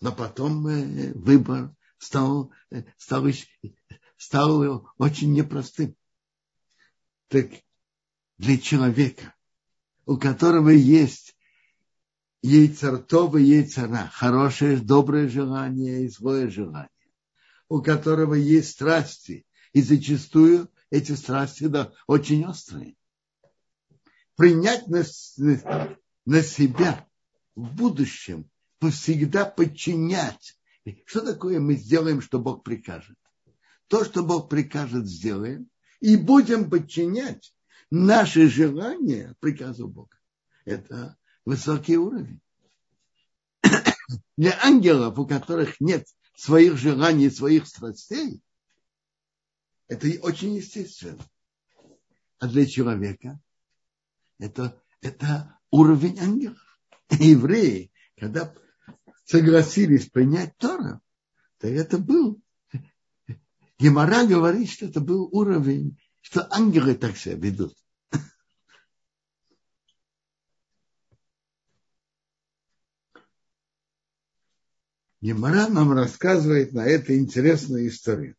[0.00, 3.26] Но потом э, выбор стал, э, стал,
[4.16, 5.96] стал очень непростым.
[7.26, 7.48] Так
[8.36, 9.34] для человека,
[10.06, 11.36] у которого есть
[12.40, 16.88] яйцертов и яйцера, хорошее, доброе желание и злое желание,
[17.68, 22.96] у которого есть страсти, и зачастую эти страсти да, очень острые.
[24.36, 25.04] Принять на,
[26.26, 27.06] на себя
[27.54, 28.48] в будущем,
[28.80, 30.58] всегда подчинять.
[31.04, 33.16] Что такое мы сделаем, что Бог прикажет?
[33.88, 35.68] То, что Бог прикажет, сделаем,
[36.00, 37.52] и будем подчинять
[37.90, 40.16] наши желания приказу Бога.
[40.64, 42.40] Это высокий уровень.
[44.36, 48.40] Для ангелов, у которых нет своих желаний, своих страстей,
[49.88, 51.24] это очень естественно.
[52.38, 53.40] А для человека
[54.38, 56.80] это, это уровень ангелов.
[57.10, 58.54] Евреи, когда
[59.24, 61.00] согласились принять Тору,
[61.58, 62.40] то это был
[63.78, 65.96] Гемора говорит, что это был уровень
[66.28, 67.74] что ангелы так себя ведут.
[75.22, 78.36] Гемора нам рассказывает на это интересную историю.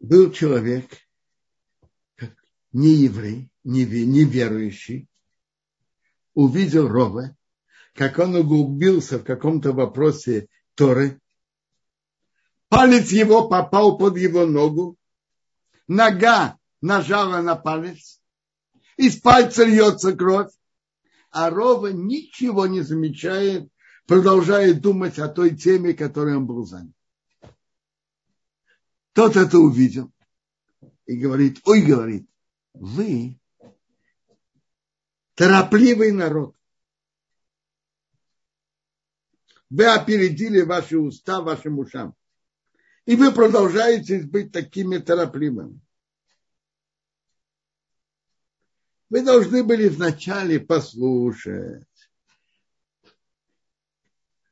[0.00, 0.86] Был человек,
[2.72, 5.08] не еврей, не, верующий,
[6.34, 7.36] увидел Рова,
[7.94, 11.20] как он углубился в каком-то вопросе Торы,
[12.68, 14.96] Палец его попал под его ногу.
[15.86, 18.20] Нога нажала на палец.
[18.96, 20.52] Из пальца льется кровь.
[21.30, 23.68] А Рова ничего не замечает,
[24.06, 26.94] продолжает думать о той теме, которой он был занят.
[29.18, 30.12] Тот это увидел
[31.06, 32.30] и говорит, ой, говорит,
[32.72, 33.36] вы
[35.34, 36.54] торопливый народ.
[39.70, 42.14] Вы опередили ваши уста вашим ушам.
[43.06, 45.80] И вы продолжаете быть такими торопливыми.
[49.10, 51.88] Вы должны были вначале послушать,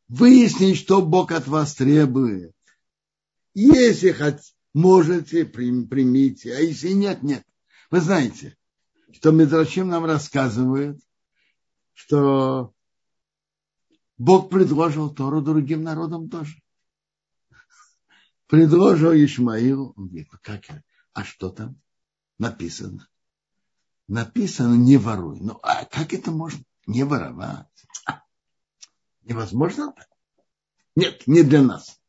[0.08, 2.52] выяснить, что Бог от вас требует.
[3.54, 7.44] Если хоть можете, примите, а если нет, нет.
[7.90, 8.56] Вы знаете,
[9.12, 11.00] что Медрачим нам рассказывает,
[11.94, 12.72] что
[14.18, 16.56] Бог предложил Тору другим народам тоже
[18.46, 19.92] предложил Ишмаил.
[19.96, 20.62] Он говорит, «Ну как,
[21.12, 21.80] а что там
[22.38, 23.08] написано?
[24.08, 25.40] Написано не воруй.
[25.40, 27.66] Ну, а как это можно не воровать?
[28.06, 28.22] А,
[29.22, 29.94] невозможно?
[30.94, 32.00] Нет, не для нас.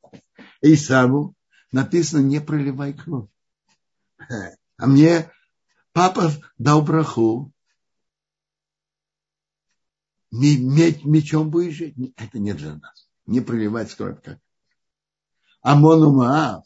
[0.62, 1.36] Исаву
[1.72, 3.30] написано не проливай кровь.
[4.78, 5.32] А мне
[5.92, 7.52] папа дал браху,
[10.32, 11.96] мечом будешь жить.
[12.18, 13.10] Это не для нас.
[13.26, 14.40] Не проливать кровь как.
[15.64, 16.64] Маав.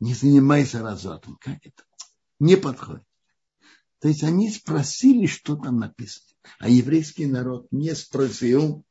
[0.00, 1.36] Не занимайся развратом.
[1.40, 1.84] Как это?
[2.38, 3.04] Не подходит.
[4.00, 6.26] То есть они спросили, что там написано.
[6.58, 8.84] А еврейский народ не спросил,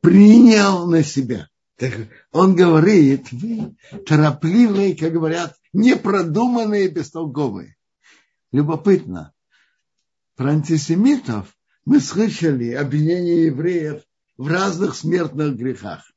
[0.00, 1.48] принял на себя.
[1.76, 1.92] Так
[2.32, 7.76] он говорит, вы торопливые, как говорят, непродуманные, бестолковые.
[8.52, 9.32] Любопытно.
[10.36, 11.54] Про антисемитов
[11.84, 14.02] мы слышали обвинения евреев
[14.36, 16.10] в разных смертных грехах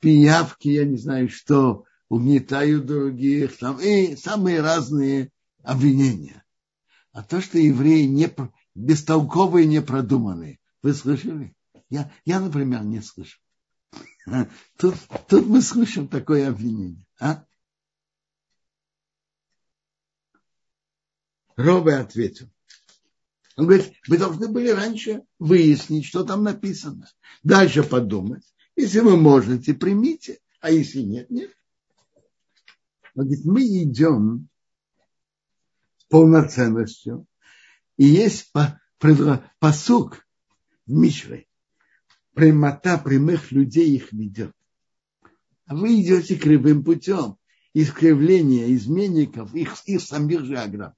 [0.00, 5.30] пиявки, я не знаю что, угнетают других, там, и самые разные
[5.62, 6.44] обвинения.
[7.12, 8.30] А то, что евреи не,
[8.74, 11.54] бестолковые, непродуманные, вы слышали?
[11.90, 13.40] Я, я, например, не слышал.
[14.76, 14.94] Тут,
[15.28, 17.04] тут мы слышим такое обвинение.
[17.20, 17.44] А?
[21.56, 22.48] Робе ответил.
[23.56, 27.10] Он говорит, вы должны были раньше выяснить, что там написано.
[27.42, 28.44] Дальше подумать.
[28.76, 30.38] Если вы можете, примите.
[30.60, 31.50] А если нет, нет.
[33.16, 34.48] Он говорит, мы идем
[35.96, 37.26] с полноценностью,
[37.96, 38.52] и есть
[39.58, 40.24] посук
[40.86, 41.47] в Мишре.
[42.38, 44.54] Прямота прямых людей их ведет.
[45.66, 47.36] А вы идете кривым путем.
[47.74, 50.94] Искривление изменников, их, их самих же ограб.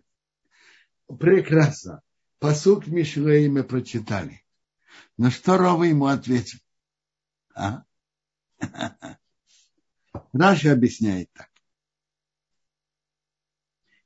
[1.19, 2.03] Прекрасно.
[2.41, 4.45] Посук Мишлей мы прочитали.
[5.17, 6.59] На что Рова ему ответил?
[7.55, 7.85] А?
[10.35, 11.49] Раша объясняет так.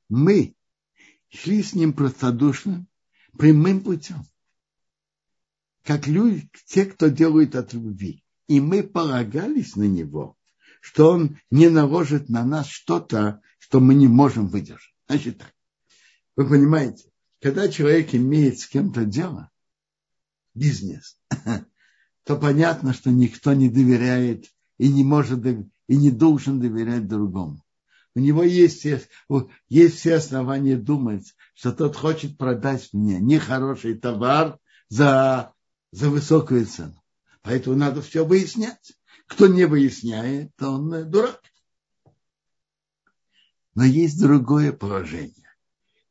[0.07, 0.55] Мы
[1.27, 2.87] шли с ним простодушно,
[3.37, 4.23] прямым путем.
[5.85, 8.23] Как люди, те, кто делают от любви.
[8.47, 10.35] И мы полагались на него,
[10.81, 14.93] что он не наложит на нас что-то, что мы не можем выдержать.
[15.07, 15.53] Значит так.
[16.35, 17.09] Вы понимаете,
[17.41, 19.51] когда человек имеет с кем-то дело,
[20.53, 21.17] бизнес,
[22.23, 24.45] то понятно, что никто не доверяет
[24.77, 27.63] и не может и не должен доверять другому.
[28.15, 28.85] У него есть
[29.69, 34.57] есть все основания думать, что тот хочет продать мне нехороший товар
[34.89, 35.53] за,
[35.95, 37.01] за высокую цену.
[37.41, 38.97] Поэтому надо все выяснять.
[39.27, 41.41] Кто не выясняет, то он э, дурак.
[43.75, 45.49] Но есть другое положение.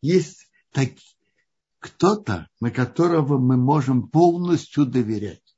[0.01, 0.89] Есть так,
[1.80, 5.55] кто-то, на которого мы можем полностью доверять.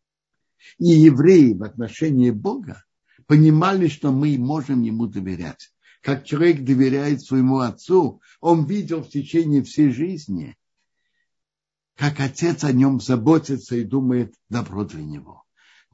[0.78, 2.84] И евреи в отношении Бога
[3.26, 5.72] понимали, что мы можем ему доверять.
[6.02, 10.56] Как человек доверяет своему отцу, он видел в течение всей жизни,
[11.96, 15.44] как отец о нем заботится и думает добро для него.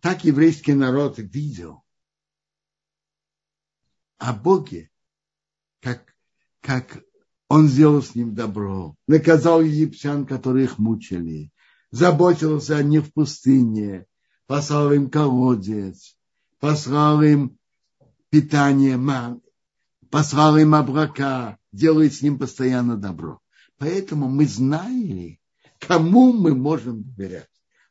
[0.00, 1.84] Так еврейский народ видел
[4.18, 4.90] о Боге,
[5.80, 6.14] как,
[6.61, 7.03] как
[7.48, 11.53] он сделал с ним добро, наказал египтян, которые их мучили,
[11.90, 14.07] заботился о них в пустыне,
[14.46, 16.16] послал им колодец,
[16.59, 17.59] послал им
[18.28, 18.98] питание,
[20.11, 23.40] послал им обрака, делает с ним постоянно добро.
[23.78, 25.40] Поэтому мы знали,
[25.87, 27.49] кому мы можем доверять.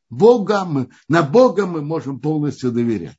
[0.10, 3.18] Бога мы, на Бога мы можем полностью доверять.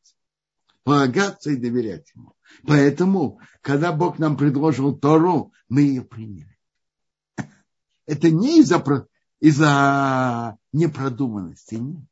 [0.84, 2.34] Полагаться и доверять Ему.
[2.66, 6.58] Поэтому, когда Бог нам предложил Тору, мы ее приняли.
[8.06, 9.06] Это не из-за
[9.40, 9.58] из
[10.72, 12.04] непродуманности, нет.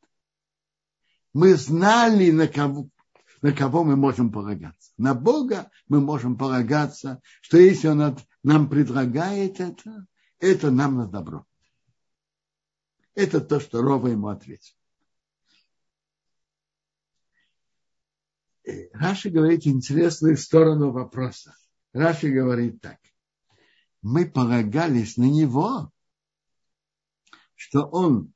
[1.33, 2.89] Мы знали, на кого,
[3.43, 4.93] на кого мы можем полагаться.
[4.97, 10.07] На Бога мы можем полагаться, что если Он нам предлагает это,
[10.39, 11.47] это нам на добро.
[13.15, 14.75] Это то, что Рова ему ответил.
[18.65, 21.57] Э, Раши говорит интересную сторону вопроса.
[21.93, 22.99] Раши говорит так.
[24.03, 25.91] Мы полагались на него,
[27.55, 28.33] что он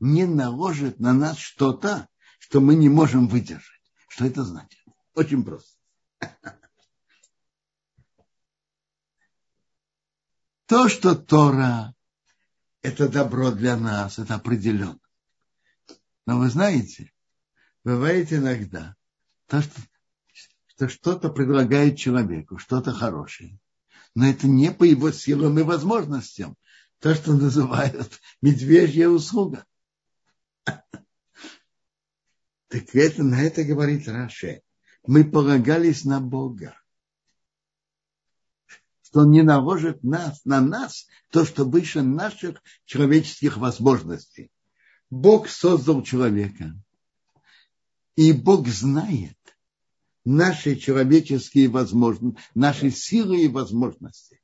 [0.00, 2.08] не наложит на нас что-то,
[2.38, 3.82] что мы не можем выдержать.
[4.08, 4.80] Что это значит?
[5.14, 5.78] Очень просто.
[10.66, 11.94] То, что Тора–
[12.86, 15.00] это добро для нас, это определенно.
[16.24, 17.12] Но вы знаете,
[17.82, 18.94] бывает иногда,
[19.48, 19.80] то, что,
[20.66, 23.58] что что-то предлагает человеку, что-то хорошее.
[24.14, 26.56] Но это не по его силам и возможностям.
[27.00, 29.64] То, что называют медвежья услуга.
[32.68, 34.60] Так это, на это говорит Раше.
[35.06, 36.76] Мы полагались на Бога.
[39.16, 44.50] Что Он не наложит нас, на нас то, что выше наших человеческих возможностей.
[45.08, 46.74] Бог создал человека.
[48.14, 49.38] И Бог знает
[50.26, 54.42] наши человеческие возможности, наши силы и возможности.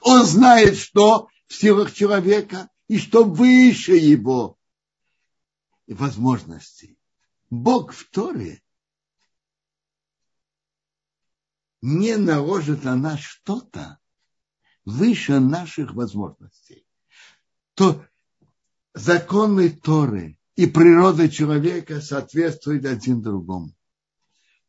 [0.00, 4.58] Он знает, что в силах человека и что выше его
[5.86, 6.98] возможностей.
[7.48, 8.60] Бог в Торе
[11.80, 13.99] не наложит на нас что-то
[14.90, 16.84] выше наших возможностей.
[17.74, 18.04] То
[18.94, 23.74] законы Торы и природа человека соответствуют один другому.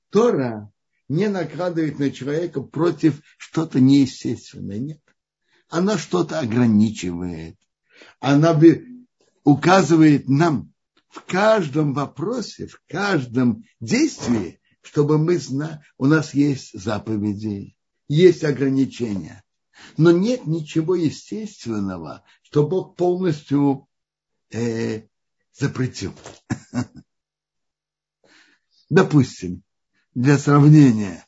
[0.09, 0.71] Тора
[1.09, 4.79] не накладывает на человека против что-то неестественное.
[4.79, 5.01] Нет.
[5.67, 7.57] Она что-то ограничивает.
[8.19, 8.59] Она
[9.43, 10.71] указывает нам
[11.09, 17.75] в каждом вопросе, в каждом действии, чтобы мы знали, у нас есть заповеди,
[18.07, 19.43] есть ограничения.
[19.97, 23.87] Но нет ничего естественного, что Бог полностью
[24.51, 25.03] э,
[25.53, 26.13] запретил.
[28.89, 29.63] Допустим,
[30.13, 31.25] для сравнения,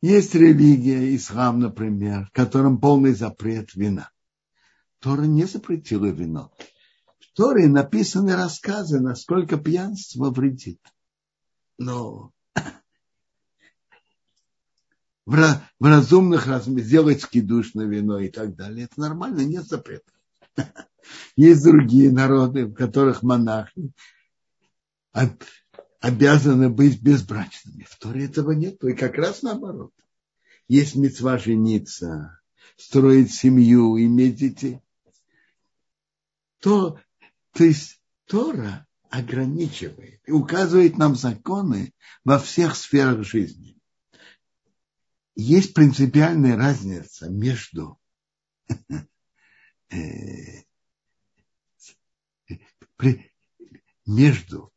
[0.00, 4.10] есть религия, ислам, например, в котором полный запрет вина.
[5.00, 6.52] Тора не запретила вино.
[7.34, 10.80] Торе написаны рассказы, насколько пьянство вредит.
[11.78, 12.32] Но
[15.26, 15.36] в,
[15.80, 18.84] в разумных размерах, сделать скидуш на вино и так далее.
[18.84, 20.10] Это нормально, нет запрета.
[21.36, 23.92] Есть другие народы, в которых монахи
[26.00, 27.86] обязаны быть безбрачными.
[27.88, 29.92] В Торе этого нет, и как раз наоборот.
[30.68, 32.40] Есть мецва жениться,
[32.76, 34.80] строить семью, иметь детей.
[36.60, 36.98] То,
[37.52, 41.92] то есть Тора ограничивает и указывает нам законы
[42.24, 43.78] во всех сферах жизни.
[45.34, 47.98] Есть принципиальная разница между
[49.90, 50.62] э,
[54.06, 54.72] между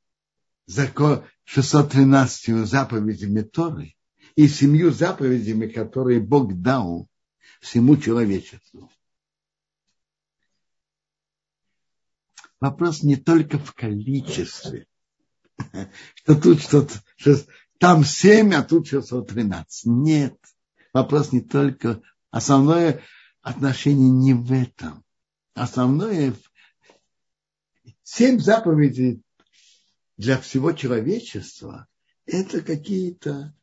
[0.66, 3.96] закон 613 заповедями Торы
[4.36, 7.08] и семью заповедями, которые Бог дал
[7.62, 8.92] всему человечеству.
[12.60, 14.88] Вопрос не только в количестве,
[16.16, 17.38] что тут что-то, что
[17.80, 19.86] там 7, а тут 613.
[19.86, 20.38] Нет,
[20.94, 22.02] вопрос не только,
[22.32, 23.02] основное
[23.42, 25.04] отношение не в этом.
[25.54, 26.34] Основное,
[28.04, 29.22] семь заповедей
[30.18, 31.88] для всего человечества–
[32.26, 33.56] это какие-то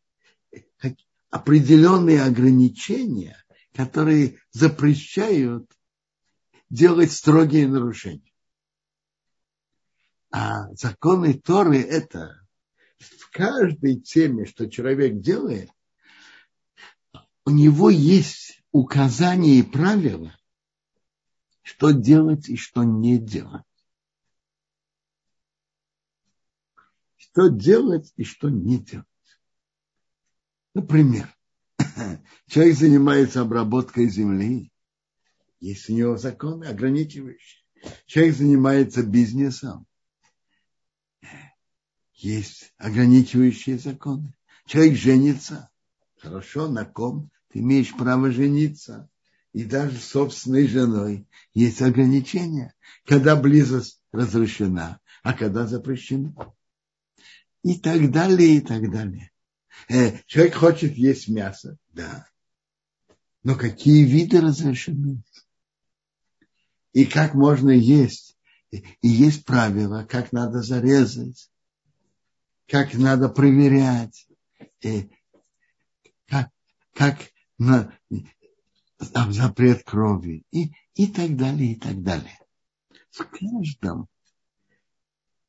[1.30, 3.36] определенные ограничения,
[3.74, 5.70] которые запрещают
[6.70, 8.32] делать строгие нарушения.
[10.30, 12.43] А законы Торы– это
[13.34, 15.68] каждой теме, что человек делает,
[17.44, 20.34] у него есть указания и правила,
[21.60, 23.64] что делать и что не делать.
[27.34, 29.06] что делать и что не делать.
[30.72, 31.28] Например,
[32.46, 34.70] человек занимается обработкой земли,
[35.58, 37.64] есть у него законы ограничивающие.
[38.06, 39.84] Человек занимается бизнесом,
[42.14, 44.34] есть ограничивающие законы.
[44.66, 45.70] Человек женится,
[46.18, 49.08] хорошо, на ком ты имеешь право жениться.
[49.52, 52.74] И даже собственной женой есть ограничения,
[53.06, 56.34] когда близость разрешена, а когда запрещена
[57.62, 59.30] и так далее, и так далее.
[59.88, 62.26] Э, человек хочет есть мясо, да.
[63.44, 65.22] Но какие виды разрешены?
[66.92, 68.36] И как можно есть?
[68.70, 71.50] И есть правила, как надо зарезать,
[72.66, 74.26] как надо проверять,
[74.80, 75.10] и
[76.26, 76.50] как,
[76.92, 77.18] как
[77.58, 77.96] на,
[78.98, 82.38] запрет крови и, и так далее, и так далее.
[83.10, 84.08] В каждом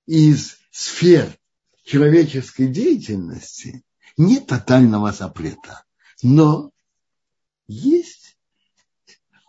[0.06, 1.36] из сфер
[1.84, 3.84] человеческой деятельности
[4.18, 5.84] нет тотального запрета,
[6.22, 6.72] но
[7.68, 8.38] есть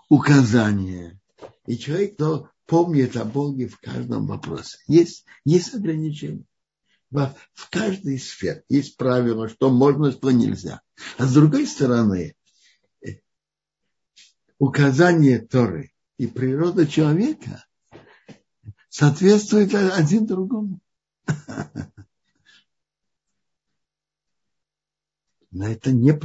[0.08, 1.20] указания,
[1.66, 4.78] и человек то помнит о Боге в каждом вопросе.
[4.86, 6.44] Есть, есть ограничения.
[7.10, 7.34] В,
[7.70, 10.82] каждой сфере есть правила, что можно, что нельзя.
[11.18, 12.34] А с другой стороны,
[14.58, 17.64] указания Торы и природа человека
[18.88, 20.80] соответствуют один другому.
[25.50, 26.18] Но это не,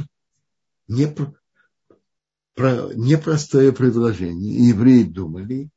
[0.88, 1.06] не,
[2.54, 4.68] про, непростое предложение.
[4.68, 5.70] Евреи думали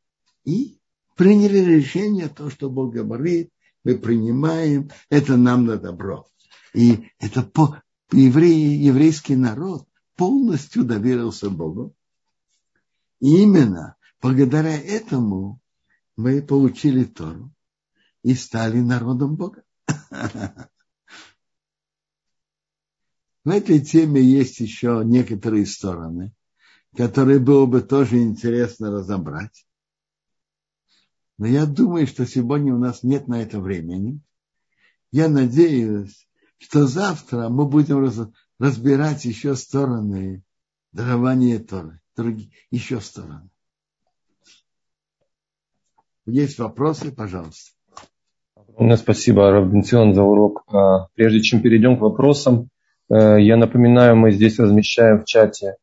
[0.43, 0.79] и
[1.15, 3.49] приняли решение, то, что Бог говорит,
[3.86, 6.27] мы принимаем, это нам на добро.
[6.73, 7.81] И это по,
[8.11, 11.95] евреи, еврейский народ полностью доверился Богу.
[13.21, 15.61] И именно благодаря этому
[16.17, 17.53] мы получили Тору
[18.23, 19.63] и стали народом Бога.
[23.43, 26.33] В этой теме есть еще некоторые стороны,
[26.97, 29.67] которые было бы тоже интересно разобрать.
[31.38, 34.19] Но я думаю, что сегодня у нас нет на это времени.
[35.11, 36.27] Я надеюсь,
[36.57, 38.09] что завтра мы будем
[38.59, 40.43] разбирать еще стороны
[40.93, 43.49] дарования Торы, другие, еще стороны.
[46.25, 47.71] Есть вопросы, пожалуйста.
[48.97, 50.63] Спасибо, Равденцион, за урок.
[50.67, 52.69] А, прежде чем перейдем к вопросам,
[53.09, 55.75] Э, я напоминаю, мы здесь размещаем в чате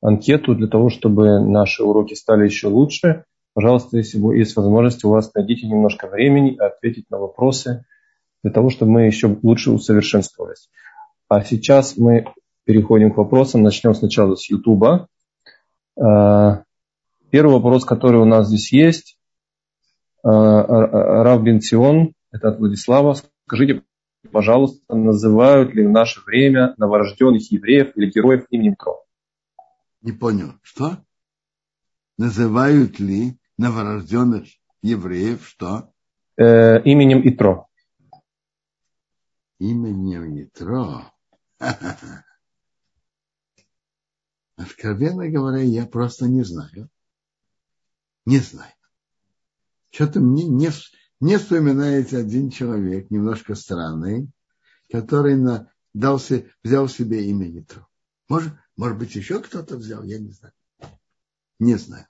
[0.00, 3.24] анкету для того, чтобы наши уроки стали еще лучше.
[3.54, 7.84] Пожалуйста, если есть возможность у вас, найдите немножко времени ответить на вопросы
[8.42, 10.70] для того, чтобы мы еще лучше усовершенствовались.
[11.28, 12.26] А сейчас мы
[12.64, 13.62] переходим к вопросам.
[13.62, 15.08] Начнем сначала с Ютуба.
[15.96, 16.62] Э,
[17.30, 19.18] первый вопрос, который у нас здесь есть.
[20.24, 23.16] Э, Рав Бенцион, это от Владислава.
[23.46, 23.82] Скажите,
[24.30, 29.04] пожалуйста, называют ли в наше время новорожденных евреев или героев именем Тро?
[30.00, 30.54] Не понял.
[30.62, 30.98] Что?
[32.16, 34.48] Называют ли новорожденных
[34.82, 35.92] евреев что?
[36.36, 37.68] Э, именем Итро.
[39.58, 41.12] Именем Итро.
[44.56, 46.88] Откровенно говоря, я просто не знаю.
[48.26, 48.72] Не знаю.
[49.90, 50.70] Что-то мне не,
[51.20, 54.30] не вспоминается один человек, немножко странный,
[54.90, 57.86] который на, дался, взял себе имя Ятро.
[58.28, 60.54] Может, может быть, еще кто-то взял, я не знаю.
[61.58, 62.06] Не знаю.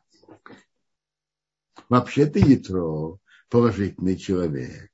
[1.92, 3.18] Вообще-то Ятро
[3.50, 4.90] положительный человек.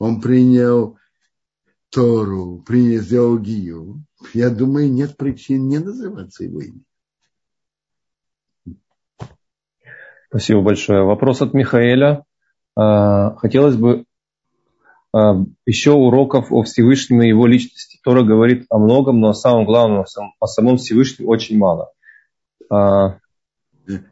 [0.00, 0.98] Он принял
[1.88, 4.02] Тору, принял, сделал Гию.
[4.34, 6.84] Я думаю, нет причин не называться его именем.
[10.30, 11.04] Спасибо большое.
[11.04, 12.24] Вопрос от Михаэля.
[12.74, 14.04] А, хотелось бы
[15.12, 18.00] а, еще уроков о Всевышнем и его личности.
[18.02, 20.06] Тора говорит о многом, но о самом главном,
[20.40, 21.92] о самом Всевышнем очень мало.
[22.68, 23.20] А,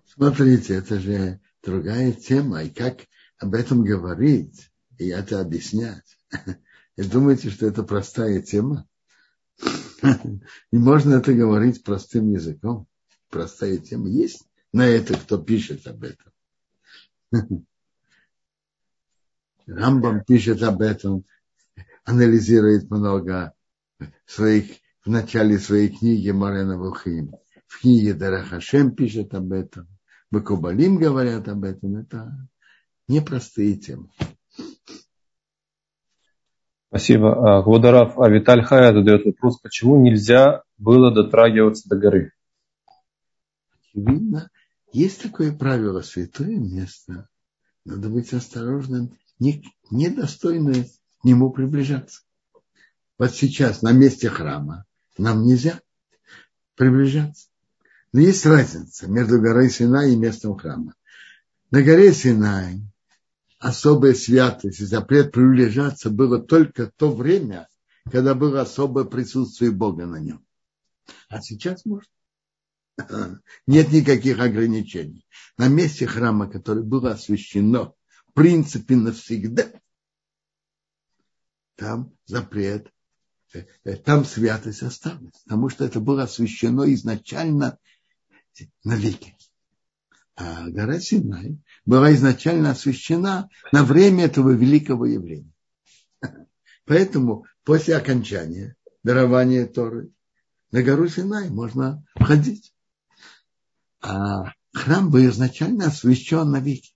[0.05, 2.63] Смотрите, это же другая тема.
[2.65, 3.07] И как
[3.39, 6.19] об этом говорить и это объяснять?
[6.97, 8.87] И думаете, что это простая тема?
[10.73, 12.87] И можно это говорить простым языком.
[13.31, 14.09] Простая тема.
[14.09, 16.33] Есть на это, кто пишет об этом.
[19.67, 21.25] Рамбам пишет об этом,
[22.05, 23.55] анализирует много
[24.27, 27.35] своих, в начале своей книги Марена Вухим.
[27.67, 29.87] В книге Дарахашем пишет об этом.
[30.31, 31.97] Бакубалим говорят об этом.
[31.97, 32.49] Это
[33.09, 34.11] непростые темы.
[36.89, 37.63] Спасибо.
[37.63, 42.33] Гводарав а Виталь Хая задает вопрос, почему нельзя было дотрагиваться до горы?
[43.93, 44.51] Очевидно,
[44.93, 47.29] есть такое правило, святое место.
[47.85, 52.23] Надо быть осторожным, недостойно не к нему приближаться.
[53.19, 54.85] Вот сейчас на месте храма
[55.17, 55.81] нам нельзя
[56.75, 57.50] приближаться.
[58.13, 60.95] Но есть разница между горой Синай и местом храма.
[61.71, 62.81] На горе Синай
[63.59, 67.69] особая святость и запрет приближаться было только то время,
[68.11, 70.45] когда было особое присутствие Бога на нем.
[71.29, 72.11] А сейчас можно.
[73.67, 75.27] Нет никаких ограничений.
[75.57, 77.93] На месте храма, которое было освящено
[78.27, 79.71] в принципе навсегда,
[81.77, 82.93] там запрет,
[83.55, 87.79] э, э, там святость осталась, потому что это было освящено изначально
[88.85, 89.37] навеки.
[90.37, 95.53] А гора Синай была изначально освящена на время этого великого явления.
[96.87, 100.11] Поэтому после окончания дарования Торы
[100.73, 102.73] на гору Синай можно входить
[104.01, 106.95] а храм был изначально освящен навеки.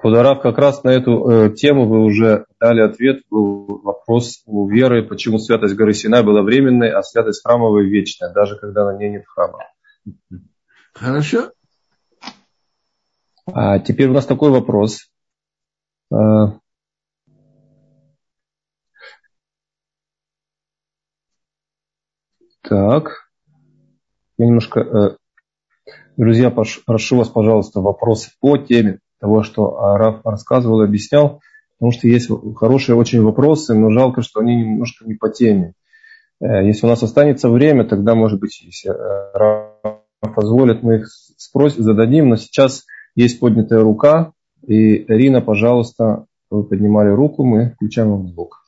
[0.00, 3.22] Квадарав, как раз на эту э, тему вы уже дали ответ.
[3.28, 8.56] Был вопрос у веры, почему святость горы Синай была временной, а святость храмовой вечная, даже
[8.56, 9.58] когда на ней нет храма.
[10.94, 11.52] Хорошо.
[13.52, 15.10] А теперь у нас такой вопрос.
[16.10, 16.16] Э,
[22.62, 23.30] Так.
[24.38, 24.80] Я немножко...
[24.80, 25.16] Э,
[26.16, 31.40] друзья, прошу вас, пожалуйста, вопросы по теме того, что Раф рассказывал и объяснял,
[31.78, 35.74] потому что есть хорошие очень вопросы, но жалко, что они немножко не по теме.
[36.40, 40.00] Э, если у нас останется время, тогда, может быть, если э, Раф
[40.34, 44.32] позволит, мы их спросим, зададим, но сейчас есть поднятая рука,
[44.66, 48.59] и Ирина, пожалуйста, вы поднимали руку, мы включаем вам звук.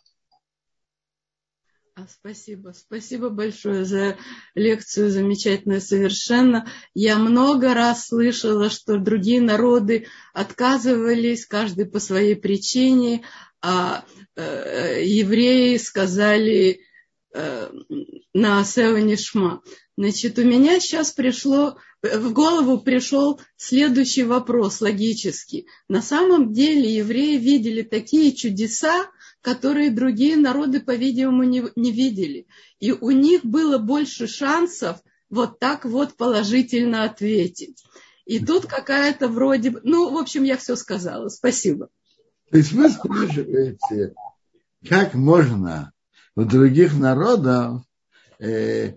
[1.95, 4.17] А, спасибо, спасибо большое за
[4.55, 6.67] лекцию, замечательная совершенно.
[6.95, 13.27] Я много раз слышала, что другие народы отказывались, каждый по своей причине,
[13.61, 16.81] а э, евреи сказали
[17.35, 17.71] э,
[18.33, 19.63] на Сеонишма.
[19.99, 25.67] Значит, у меня сейчас пришло, в голову пришел следующий вопрос логический.
[25.89, 29.11] На самом деле евреи видели такие чудеса,
[29.43, 32.47] которые другие народы, по-видимому, не, не видели.
[32.79, 37.85] И у них было больше шансов вот так вот положительно ответить.
[38.25, 39.75] И тут какая-то вроде...
[39.83, 41.29] Ну, в общем, я все сказала.
[41.29, 41.89] Спасибо.
[42.51, 44.15] То есть вы спрашиваете,
[44.89, 45.93] как можно
[46.37, 47.83] у других народов
[48.39, 48.95] э,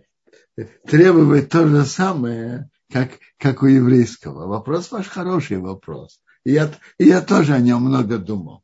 [0.85, 4.47] требовать то же самое, как, как у еврейского?
[4.47, 6.21] Вопрос ваш хороший вопрос.
[6.43, 8.63] И я, и я тоже о нем много думал.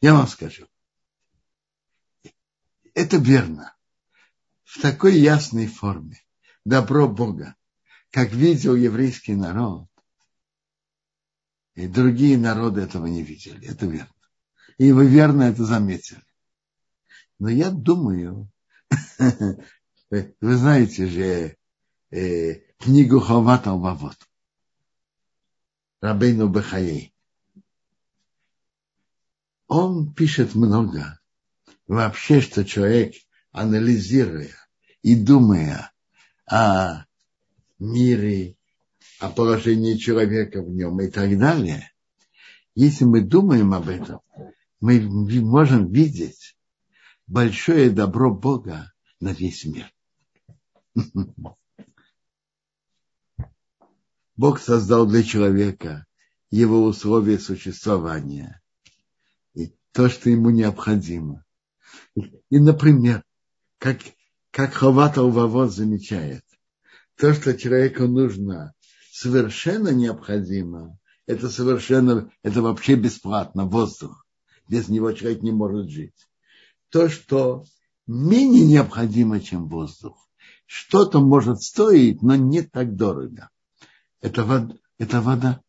[0.00, 0.66] Я вам скажу.
[2.98, 3.76] Это верно.
[4.64, 6.20] В такой ясной форме.
[6.64, 7.54] Добро Бога,
[8.10, 9.86] как видел еврейский народ.
[11.74, 13.68] И другие народы этого не видели.
[13.68, 14.12] Это верно.
[14.78, 16.24] И вы верно это заметили.
[17.38, 18.50] Но я думаю,
[20.10, 21.56] вы знаете же
[22.10, 24.18] э, книгу Хават Алвавот.
[26.00, 27.14] Рабейну Бехаей.
[29.68, 31.17] он пишет много.
[31.88, 33.14] Вообще, что человек,
[33.50, 34.54] анализируя
[35.02, 35.90] и думая
[36.46, 37.06] о
[37.78, 38.56] мире,
[39.18, 41.90] о положении человека в нем и так далее,
[42.74, 44.20] если мы думаем об этом,
[44.80, 46.58] мы можем видеть
[47.26, 49.90] большое добро Бога на весь мир.
[54.36, 56.04] Бог создал для человека
[56.50, 58.60] его условия существования
[59.54, 61.46] и то, что ему необходимо.
[62.50, 63.22] И, например,
[63.78, 63.98] как,
[64.50, 66.44] как Хаватал Вавод замечает,
[67.16, 68.74] то, что человеку нужно
[69.12, 74.24] совершенно необходимо, это совершенно, это вообще бесплатно, воздух.
[74.68, 76.14] Без него человек не может жить.
[76.90, 77.64] То, что
[78.06, 80.28] менее необходимо, чем воздух,
[80.66, 83.50] что-то может стоить, но не так дорого.
[84.20, 84.74] Это вода.
[84.98, 85.60] Это вода.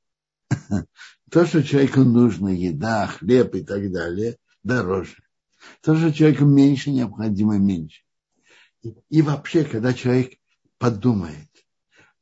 [1.32, 5.24] То, что человеку нужно, еда, хлеб и так далее, дороже.
[5.82, 8.04] То, что человеку меньше необходимо, меньше.
[8.82, 10.40] И, и вообще, когда человек
[10.78, 11.50] подумает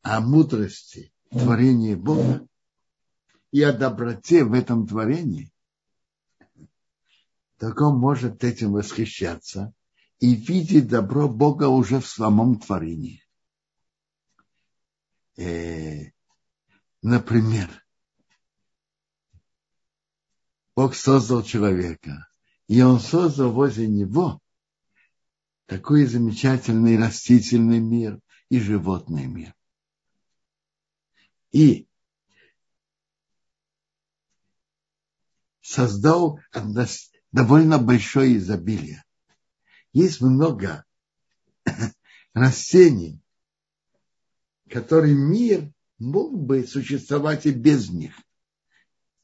[0.02, 2.48] о мудрости творения Бога
[3.52, 5.52] и о доброте в этом творении,
[7.58, 9.74] так он может этим восхищаться
[10.20, 13.24] и видеть добро Бога уже в самом творении.
[15.38, 16.12] Э,
[17.02, 17.70] например,
[20.76, 22.28] Бог создал человека,
[22.68, 24.40] и он создал возле него
[25.66, 29.54] такой замечательный растительный мир и животный мир.
[31.52, 31.88] И
[35.62, 36.40] создал
[37.32, 39.04] довольно большое изобилие.
[39.94, 40.86] Есть много
[42.34, 43.22] растений,
[44.70, 48.14] которые мир мог бы существовать и без них.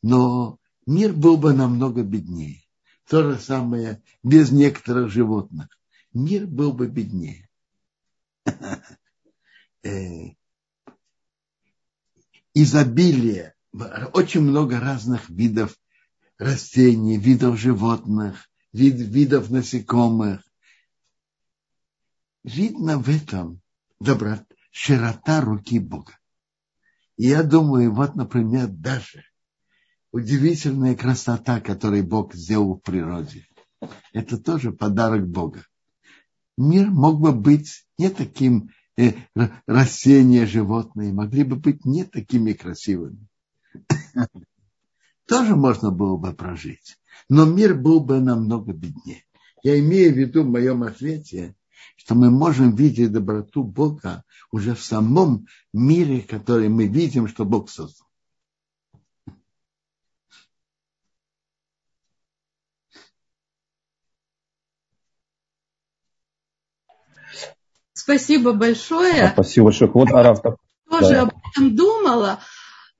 [0.02, 2.63] Но мир был бы намного беднее.
[3.08, 5.68] То же самое без некоторых животных.
[6.14, 7.50] Мир был бы беднее.
[9.86, 10.34] Э,
[12.54, 13.54] изобилие,
[14.14, 15.78] очень много разных видов
[16.38, 20.42] растений, видов животных, вид, видов насекомых.
[22.46, 23.62] Видно в этом
[24.00, 26.18] доброта, широта руки Бога.
[27.18, 29.26] И я думаю, вот, например, даже
[30.14, 33.46] удивительная красота, которую Бог сделал в природе.
[34.14, 35.66] Это тоже подарок Бога.
[36.56, 39.14] Мир мог бы быть не таким, э,
[39.66, 43.28] растения, животные могли бы быть не такими красивыми.
[45.28, 46.98] Тоже можно было бы прожить.
[47.28, 49.24] Но мир был бы намного беднее.
[49.64, 51.56] Я имею в виду в моем ответе,
[51.96, 57.70] что мы можем видеть доброту Бога уже в самом мире, который мы видим, что Бог
[57.70, 58.08] создал.
[68.04, 69.32] Спасибо большое.
[69.32, 69.92] Спасибо большое.
[69.94, 71.22] Вот Араф тоже да.
[71.22, 72.40] об этом думала.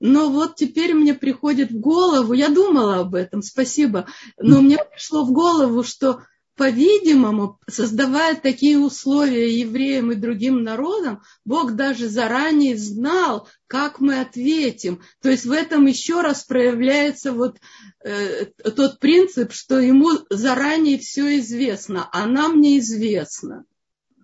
[0.00, 4.06] Но вот теперь мне приходит в голову, я думала об этом, спасибо,
[4.38, 6.22] но мне пришло в голову, что,
[6.56, 15.02] по-видимому, создавая такие условия евреям и другим народам, Бог даже заранее знал, как мы ответим.
[15.22, 17.58] То есть в этом еще раз проявляется вот
[18.04, 18.46] э,
[18.76, 23.64] тот принцип, что ему заранее все известно, а нам неизвестно.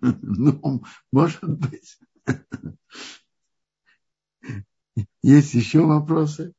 [0.01, 1.99] Ну, может быть.
[5.21, 6.53] Есть еще вопросы?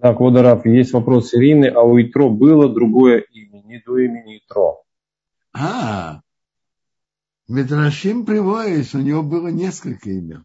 [0.00, 4.84] Так, Водорав, есть вопрос Ирины, а у Итро было другое имя, не до имени Итро.
[5.52, 6.20] А,
[7.48, 10.44] Медрашим приводит, у него было несколько имен.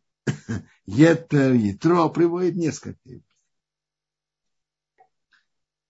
[0.86, 3.24] Етер, Итро приводит несколько имен.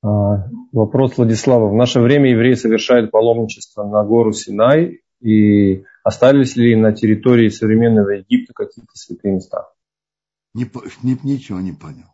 [0.02, 1.70] А, вопрос Владислава.
[1.70, 8.10] В наше время евреи совершают паломничество на гору Синай и остались ли на территории современного
[8.10, 9.70] Египта какие-то святые места?
[10.54, 10.70] Не,
[11.02, 12.08] не, ничего не понял.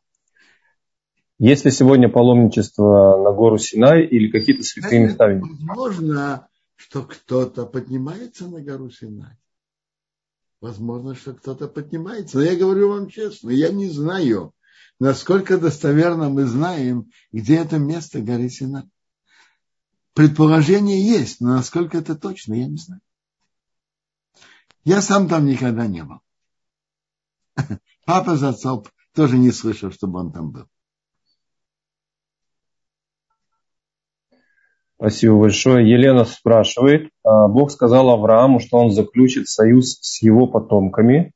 [1.39, 5.27] Есть ли сегодня паломничество на гору Синай или какие-то святые места?
[5.27, 9.37] Возможно, что кто-то поднимается на гору Синай.
[10.61, 12.37] Возможно, что кто-то поднимается.
[12.37, 14.53] Но я говорю вам честно, я не знаю,
[14.99, 18.83] насколько достоверно мы знаем, где это место горы Синай.
[20.19, 22.99] Предположение есть, но насколько это точно, я не знаю.
[24.83, 26.19] Я сам там никогда не был.
[28.05, 30.65] Папа Зацоп тоже не слышал, чтобы он там был.
[34.97, 35.89] Спасибо большое.
[35.89, 37.11] Елена спрашивает.
[37.23, 41.31] А, Бог сказал Аврааму, что он заключит союз с его потомками.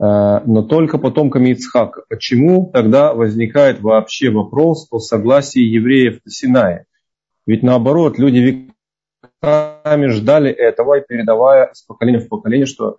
[0.00, 2.02] но только потомками Ицхака.
[2.08, 6.87] Почему тогда возникает вообще вопрос о согласии евреев на Синае?
[7.48, 8.68] Ведь наоборот, люди
[9.40, 12.98] веками ждали этого и передавая из поколения в поколение, что...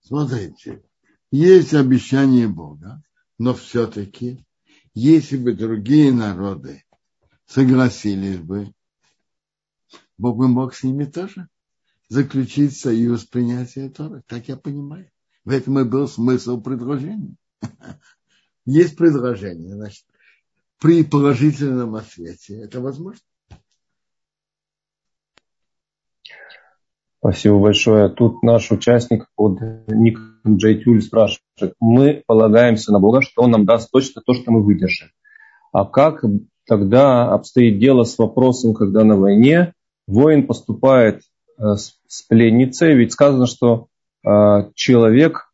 [0.00, 0.82] Смотрите,
[1.30, 3.02] есть обещание Бога,
[3.38, 4.46] но все-таки,
[4.94, 6.82] если бы другие народы
[7.44, 8.72] согласились бы,
[10.16, 11.46] Бог бы мог с ними тоже
[12.08, 14.22] заключить союз принятия Торы.
[14.26, 15.10] Так я понимаю.
[15.44, 17.36] В этом и был смысл предложения.
[18.64, 20.06] Есть предложение, значит,
[20.82, 23.20] при положительном ответе это возможно.
[27.18, 28.08] Спасибо большое.
[28.08, 31.74] Тут наш участник под ником Джейтюль спрашивает.
[31.78, 35.08] Мы полагаемся на Бога, что Он нам даст точно то, что мы выдержим.
[35.72, 36.24] А как
[36.66, 39.72] тогда обстоит дело с вопросом, когда на войне
[40.08, 41.22] воин поступает
[41.62, 43.86] Э, с пленницей, ведь сказано, что
[44.26, 45.52] э, человек,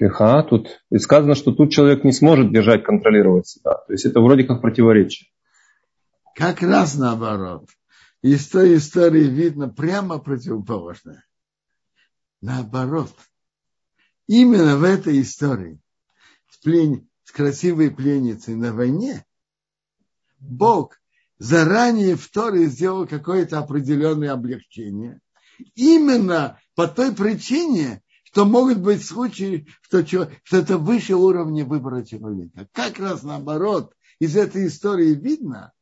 [0.00, 3.74] э, тут и сказано, что тут человек не сможет держать, контролировать себя.
[3.86, 5.28] То есть это вроде как противоречие.
[6.34, 7.68] Как раз наоборот.
[8.22, 11.24] Из той истории видно прямо противоположное.
[12.40, 13.12] Наоборот.
[14.28, 15.80] Именно в этой истории
[16.48, 17.08] с, плен...
[17.24, 19.24] с красивой пленницей на войне
[20.38, 21.00] Бог
[21.38, 25.20] заранее в Торе сделал какое-то определенное облегчение.
[25.74, 28.02] Именно по той причине,
[28.32, 32.66] что могут быть случаи, что, что это выше уровня выбора человека.
[32.72, 35.72] Как раз наоборот, из этой истории видно,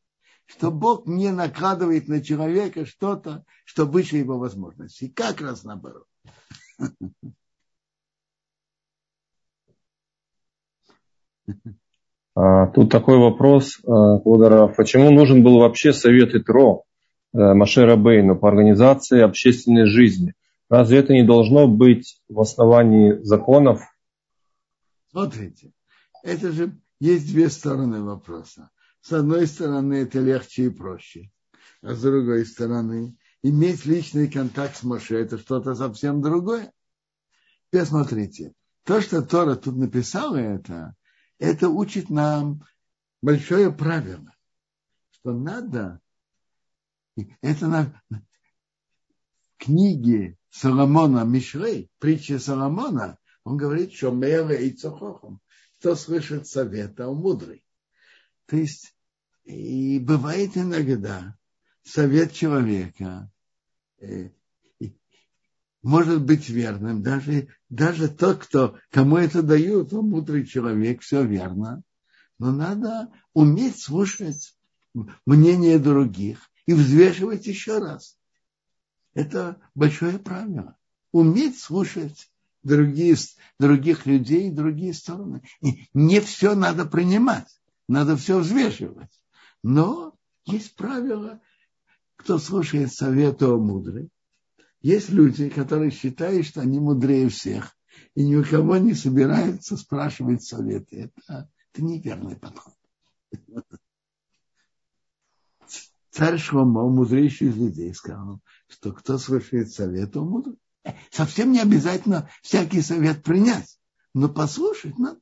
[0.47, 5.07] что Бог не накладывает на человека что-то, что выше его возможностей.
[5.07, 6.05] Как раз наоборот.
[12.35, 14.75] А, тут такой вопрос, Кударов.
[14.75, 16.83] Почему нужен был вообще совет ИТРО
[17.33, 20.33] э, Машера Бейну по организации общественной жизни?
[20.71, 23.81] Разве это не должно быть в основании законов?
[25.09, 25.73] Смотрите,
[26.23, 28.69] это же есть две стороны вопроса.
[29.01, 31.29] С одной стороны, это легче и проще.
[31.81, 36.71] А с другой стороны, иметь личный контакт с Моше– это что-то совсем другое.
[37.67, 38.53] Теперь смотрите,
[38.85, 40.95] то, что Тора тут написала это,
[41.37, 42.63] это учит нам
[43.21, 44.33] большое правило,
[45.09, 45.99] что надо,
[47.41, 48.01] это на
[49.57, 55.41] книге Соломона Мишлей, притчи Соломона, он говорит, что мэра и цохохом,
[55.79, 57.63] кто слышит совета, он мудрый.
[58.45, 58.95] То есть,
[59.45, 61.35] и бывает иногда
[61.83, 63.31] совет человека
[63.99, 64.29] э,
[65.81, 67.01] может быть верным.
[67.01, 71.81] Даже, даже тот, кто, кому это дают, он мудрый человек, все верно.
[72.37, 74.55] Но надо уметь слушать
[75.25, 78.17] мнение других и взвешивать еще раз.
[79.13, 80.77] Это большое правило.
[81.11, 82.31] Уметь слушать
[82.63, 83.15] другие,
[83.59, 85.43] других людей другие стороны.
[85.61, 89.11] И не все надо принимать, надо все взвешивать.
[89.63, 91.41] Но есть правило,
[92.15, 94.09] кто слушает совета о мудрый,
[94.81, 97.75] есть люди, которые считают, что они мудрее всех,
[98.15, 101.11] и ни у кого не собираются спрашивать советы.
[101.25, 102.73] Это, это неверный подход.
[106.09, 108.41] Царь Шломо, мудрейший из людей, сказал,
[108.71, 110.57] что кто слушает совет, он мудрый.
[111.11, 113.77] Совсем не обязательно всякий совет принять,
[114.13, 115.19] но послушать надо.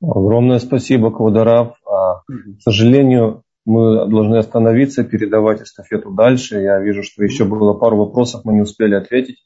[0.00, 1.76] Огромное спасибо, Квадарав.
[1.86, 6.60] А, к сожалению, мы должны остановиться, передавать эстафету дальше.
[6.60, 9.38] Я вижу, что еще было пару вопросов, мы не успели ответить.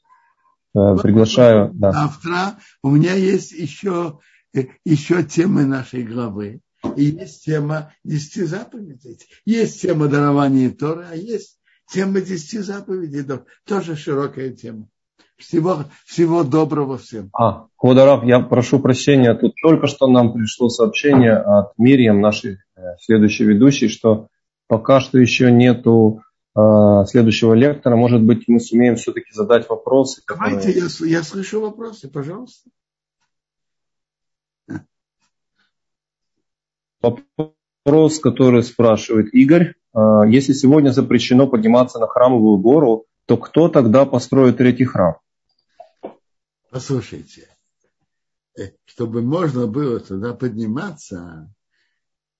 [0.75, 1.71] Э, приглашаю.
[1.73, 1.91] Да.
[1.91, 4.19] Завтра у меня есть еще,
[4.53, 6.61] э, еще темы нашей главы.
[6.95, 9.19] И есть тема десяти заповедей.
[9.45, 11.59] Есть тема дарования Торы, а есть
[11.91, 13.25] тема десяти заповедей.
[13.65, 14.87] Тоже широкая тема.
[15.37, 17.29] Всего, всего доброго всем.
[17.33, 22.81] А, Квадарав, я прошу прощения, тут только что нам пришло сообщение от Мирием, нашей э,
[22.99, 24.27] следующей ведущей, что
[24.67, 26.23] пока что еще нету
[26.57, 26.59] э,
[27.07, 27.95] следующего лектора.
[27.95, 30.21] Может быть, мы сумеем все-таки задать вопросы.
[30.25, 30.57] Которые...
[30.57, 32.69] Давайте, я, я слышу вопросы, пожалуйста.
[37.01, 39.75] Вопрос, который спрашивает Игорь.
[39.93, 45.17] Э, если сегодня запрещено подниматься на храмовую гору, то кто тогда построит третий храм?
[46.69, 47.47] Послушайте,
[48.57, 51.53] э, чтобы можно было туда подниматься,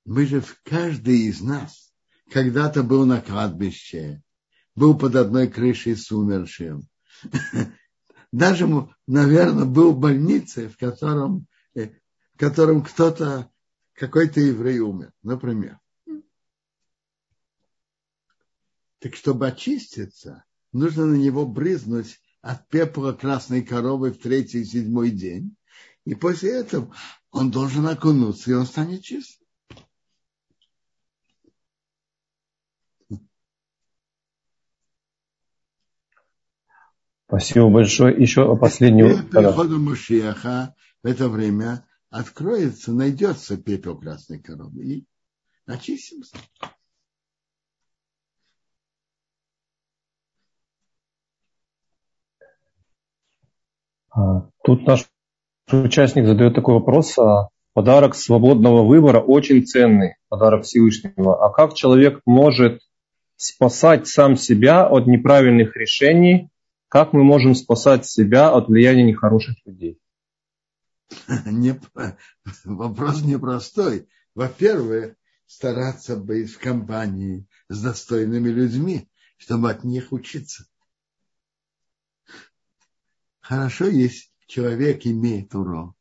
[0.05, 1.93] мы же, каждый из нас
[2.31, 4.21] когда-то был на кладбище,
[4.75, 6.87] был под одной крышей с умершим.
[8.31, 8.67] Даже,
[9.07, 11.89] наверное, был в больнице, в котором, э,
[12.33, 13.49] в котором кто-то,
[13.99, 15.79] какой-то еврей умер, например.
[18.99, 25.11] Так чтобы очиститься, нужно на него брызнуть от пепла красной коровы в третий и седьмой
[25.11, 25.55] день.
[26.05, 26.93] И после этого
[27.31, 29.45] он должен окунуться, и он станет чистым.
[37.27, 38.19] Спасибо большое.
[38.19, 39.03] Еще последний...
[39.03, 45.05] Перед приходом Машиаха в это время откроется, найдется пепел красной коровы и
[45.65, 46.37] очистимся.
[54.11, 55.07] А, тут наш
[55.71, 57.17] участник задает такой вопрос.
[57.17, 61.45] А, подарок свободного выбора очень ценный, подарок Всевышнего.
[61.45, 62.81] А как человек может
[63.35, 66.49] спасать сам себя от неправильных решений?
[66.87, 69.99] Как мы можем спасать себя от влияния нехороших людей?
[71.45, 71.79] Не,
[72.63, 74.07] вопрос непростой.
[74.35, 80.65] Во-первых, стараться быть в компании с достойными людьми, чтобы от них учиться.
[83.39, 85.95] Хорошо, если человек имеет урок,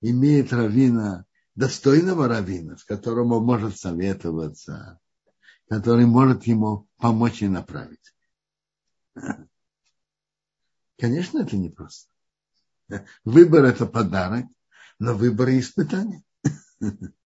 [0.00, 5.00] имеет равина, достойного равина, с которым он может советоваться,
[5.68, 8.14] который может ему помочь и направить.
[10.96, 12.13] Конечно, это непросто.
[13.24, 14.46] Выбор– это подарок,
[14.98, 16.22] но выбор и испытание.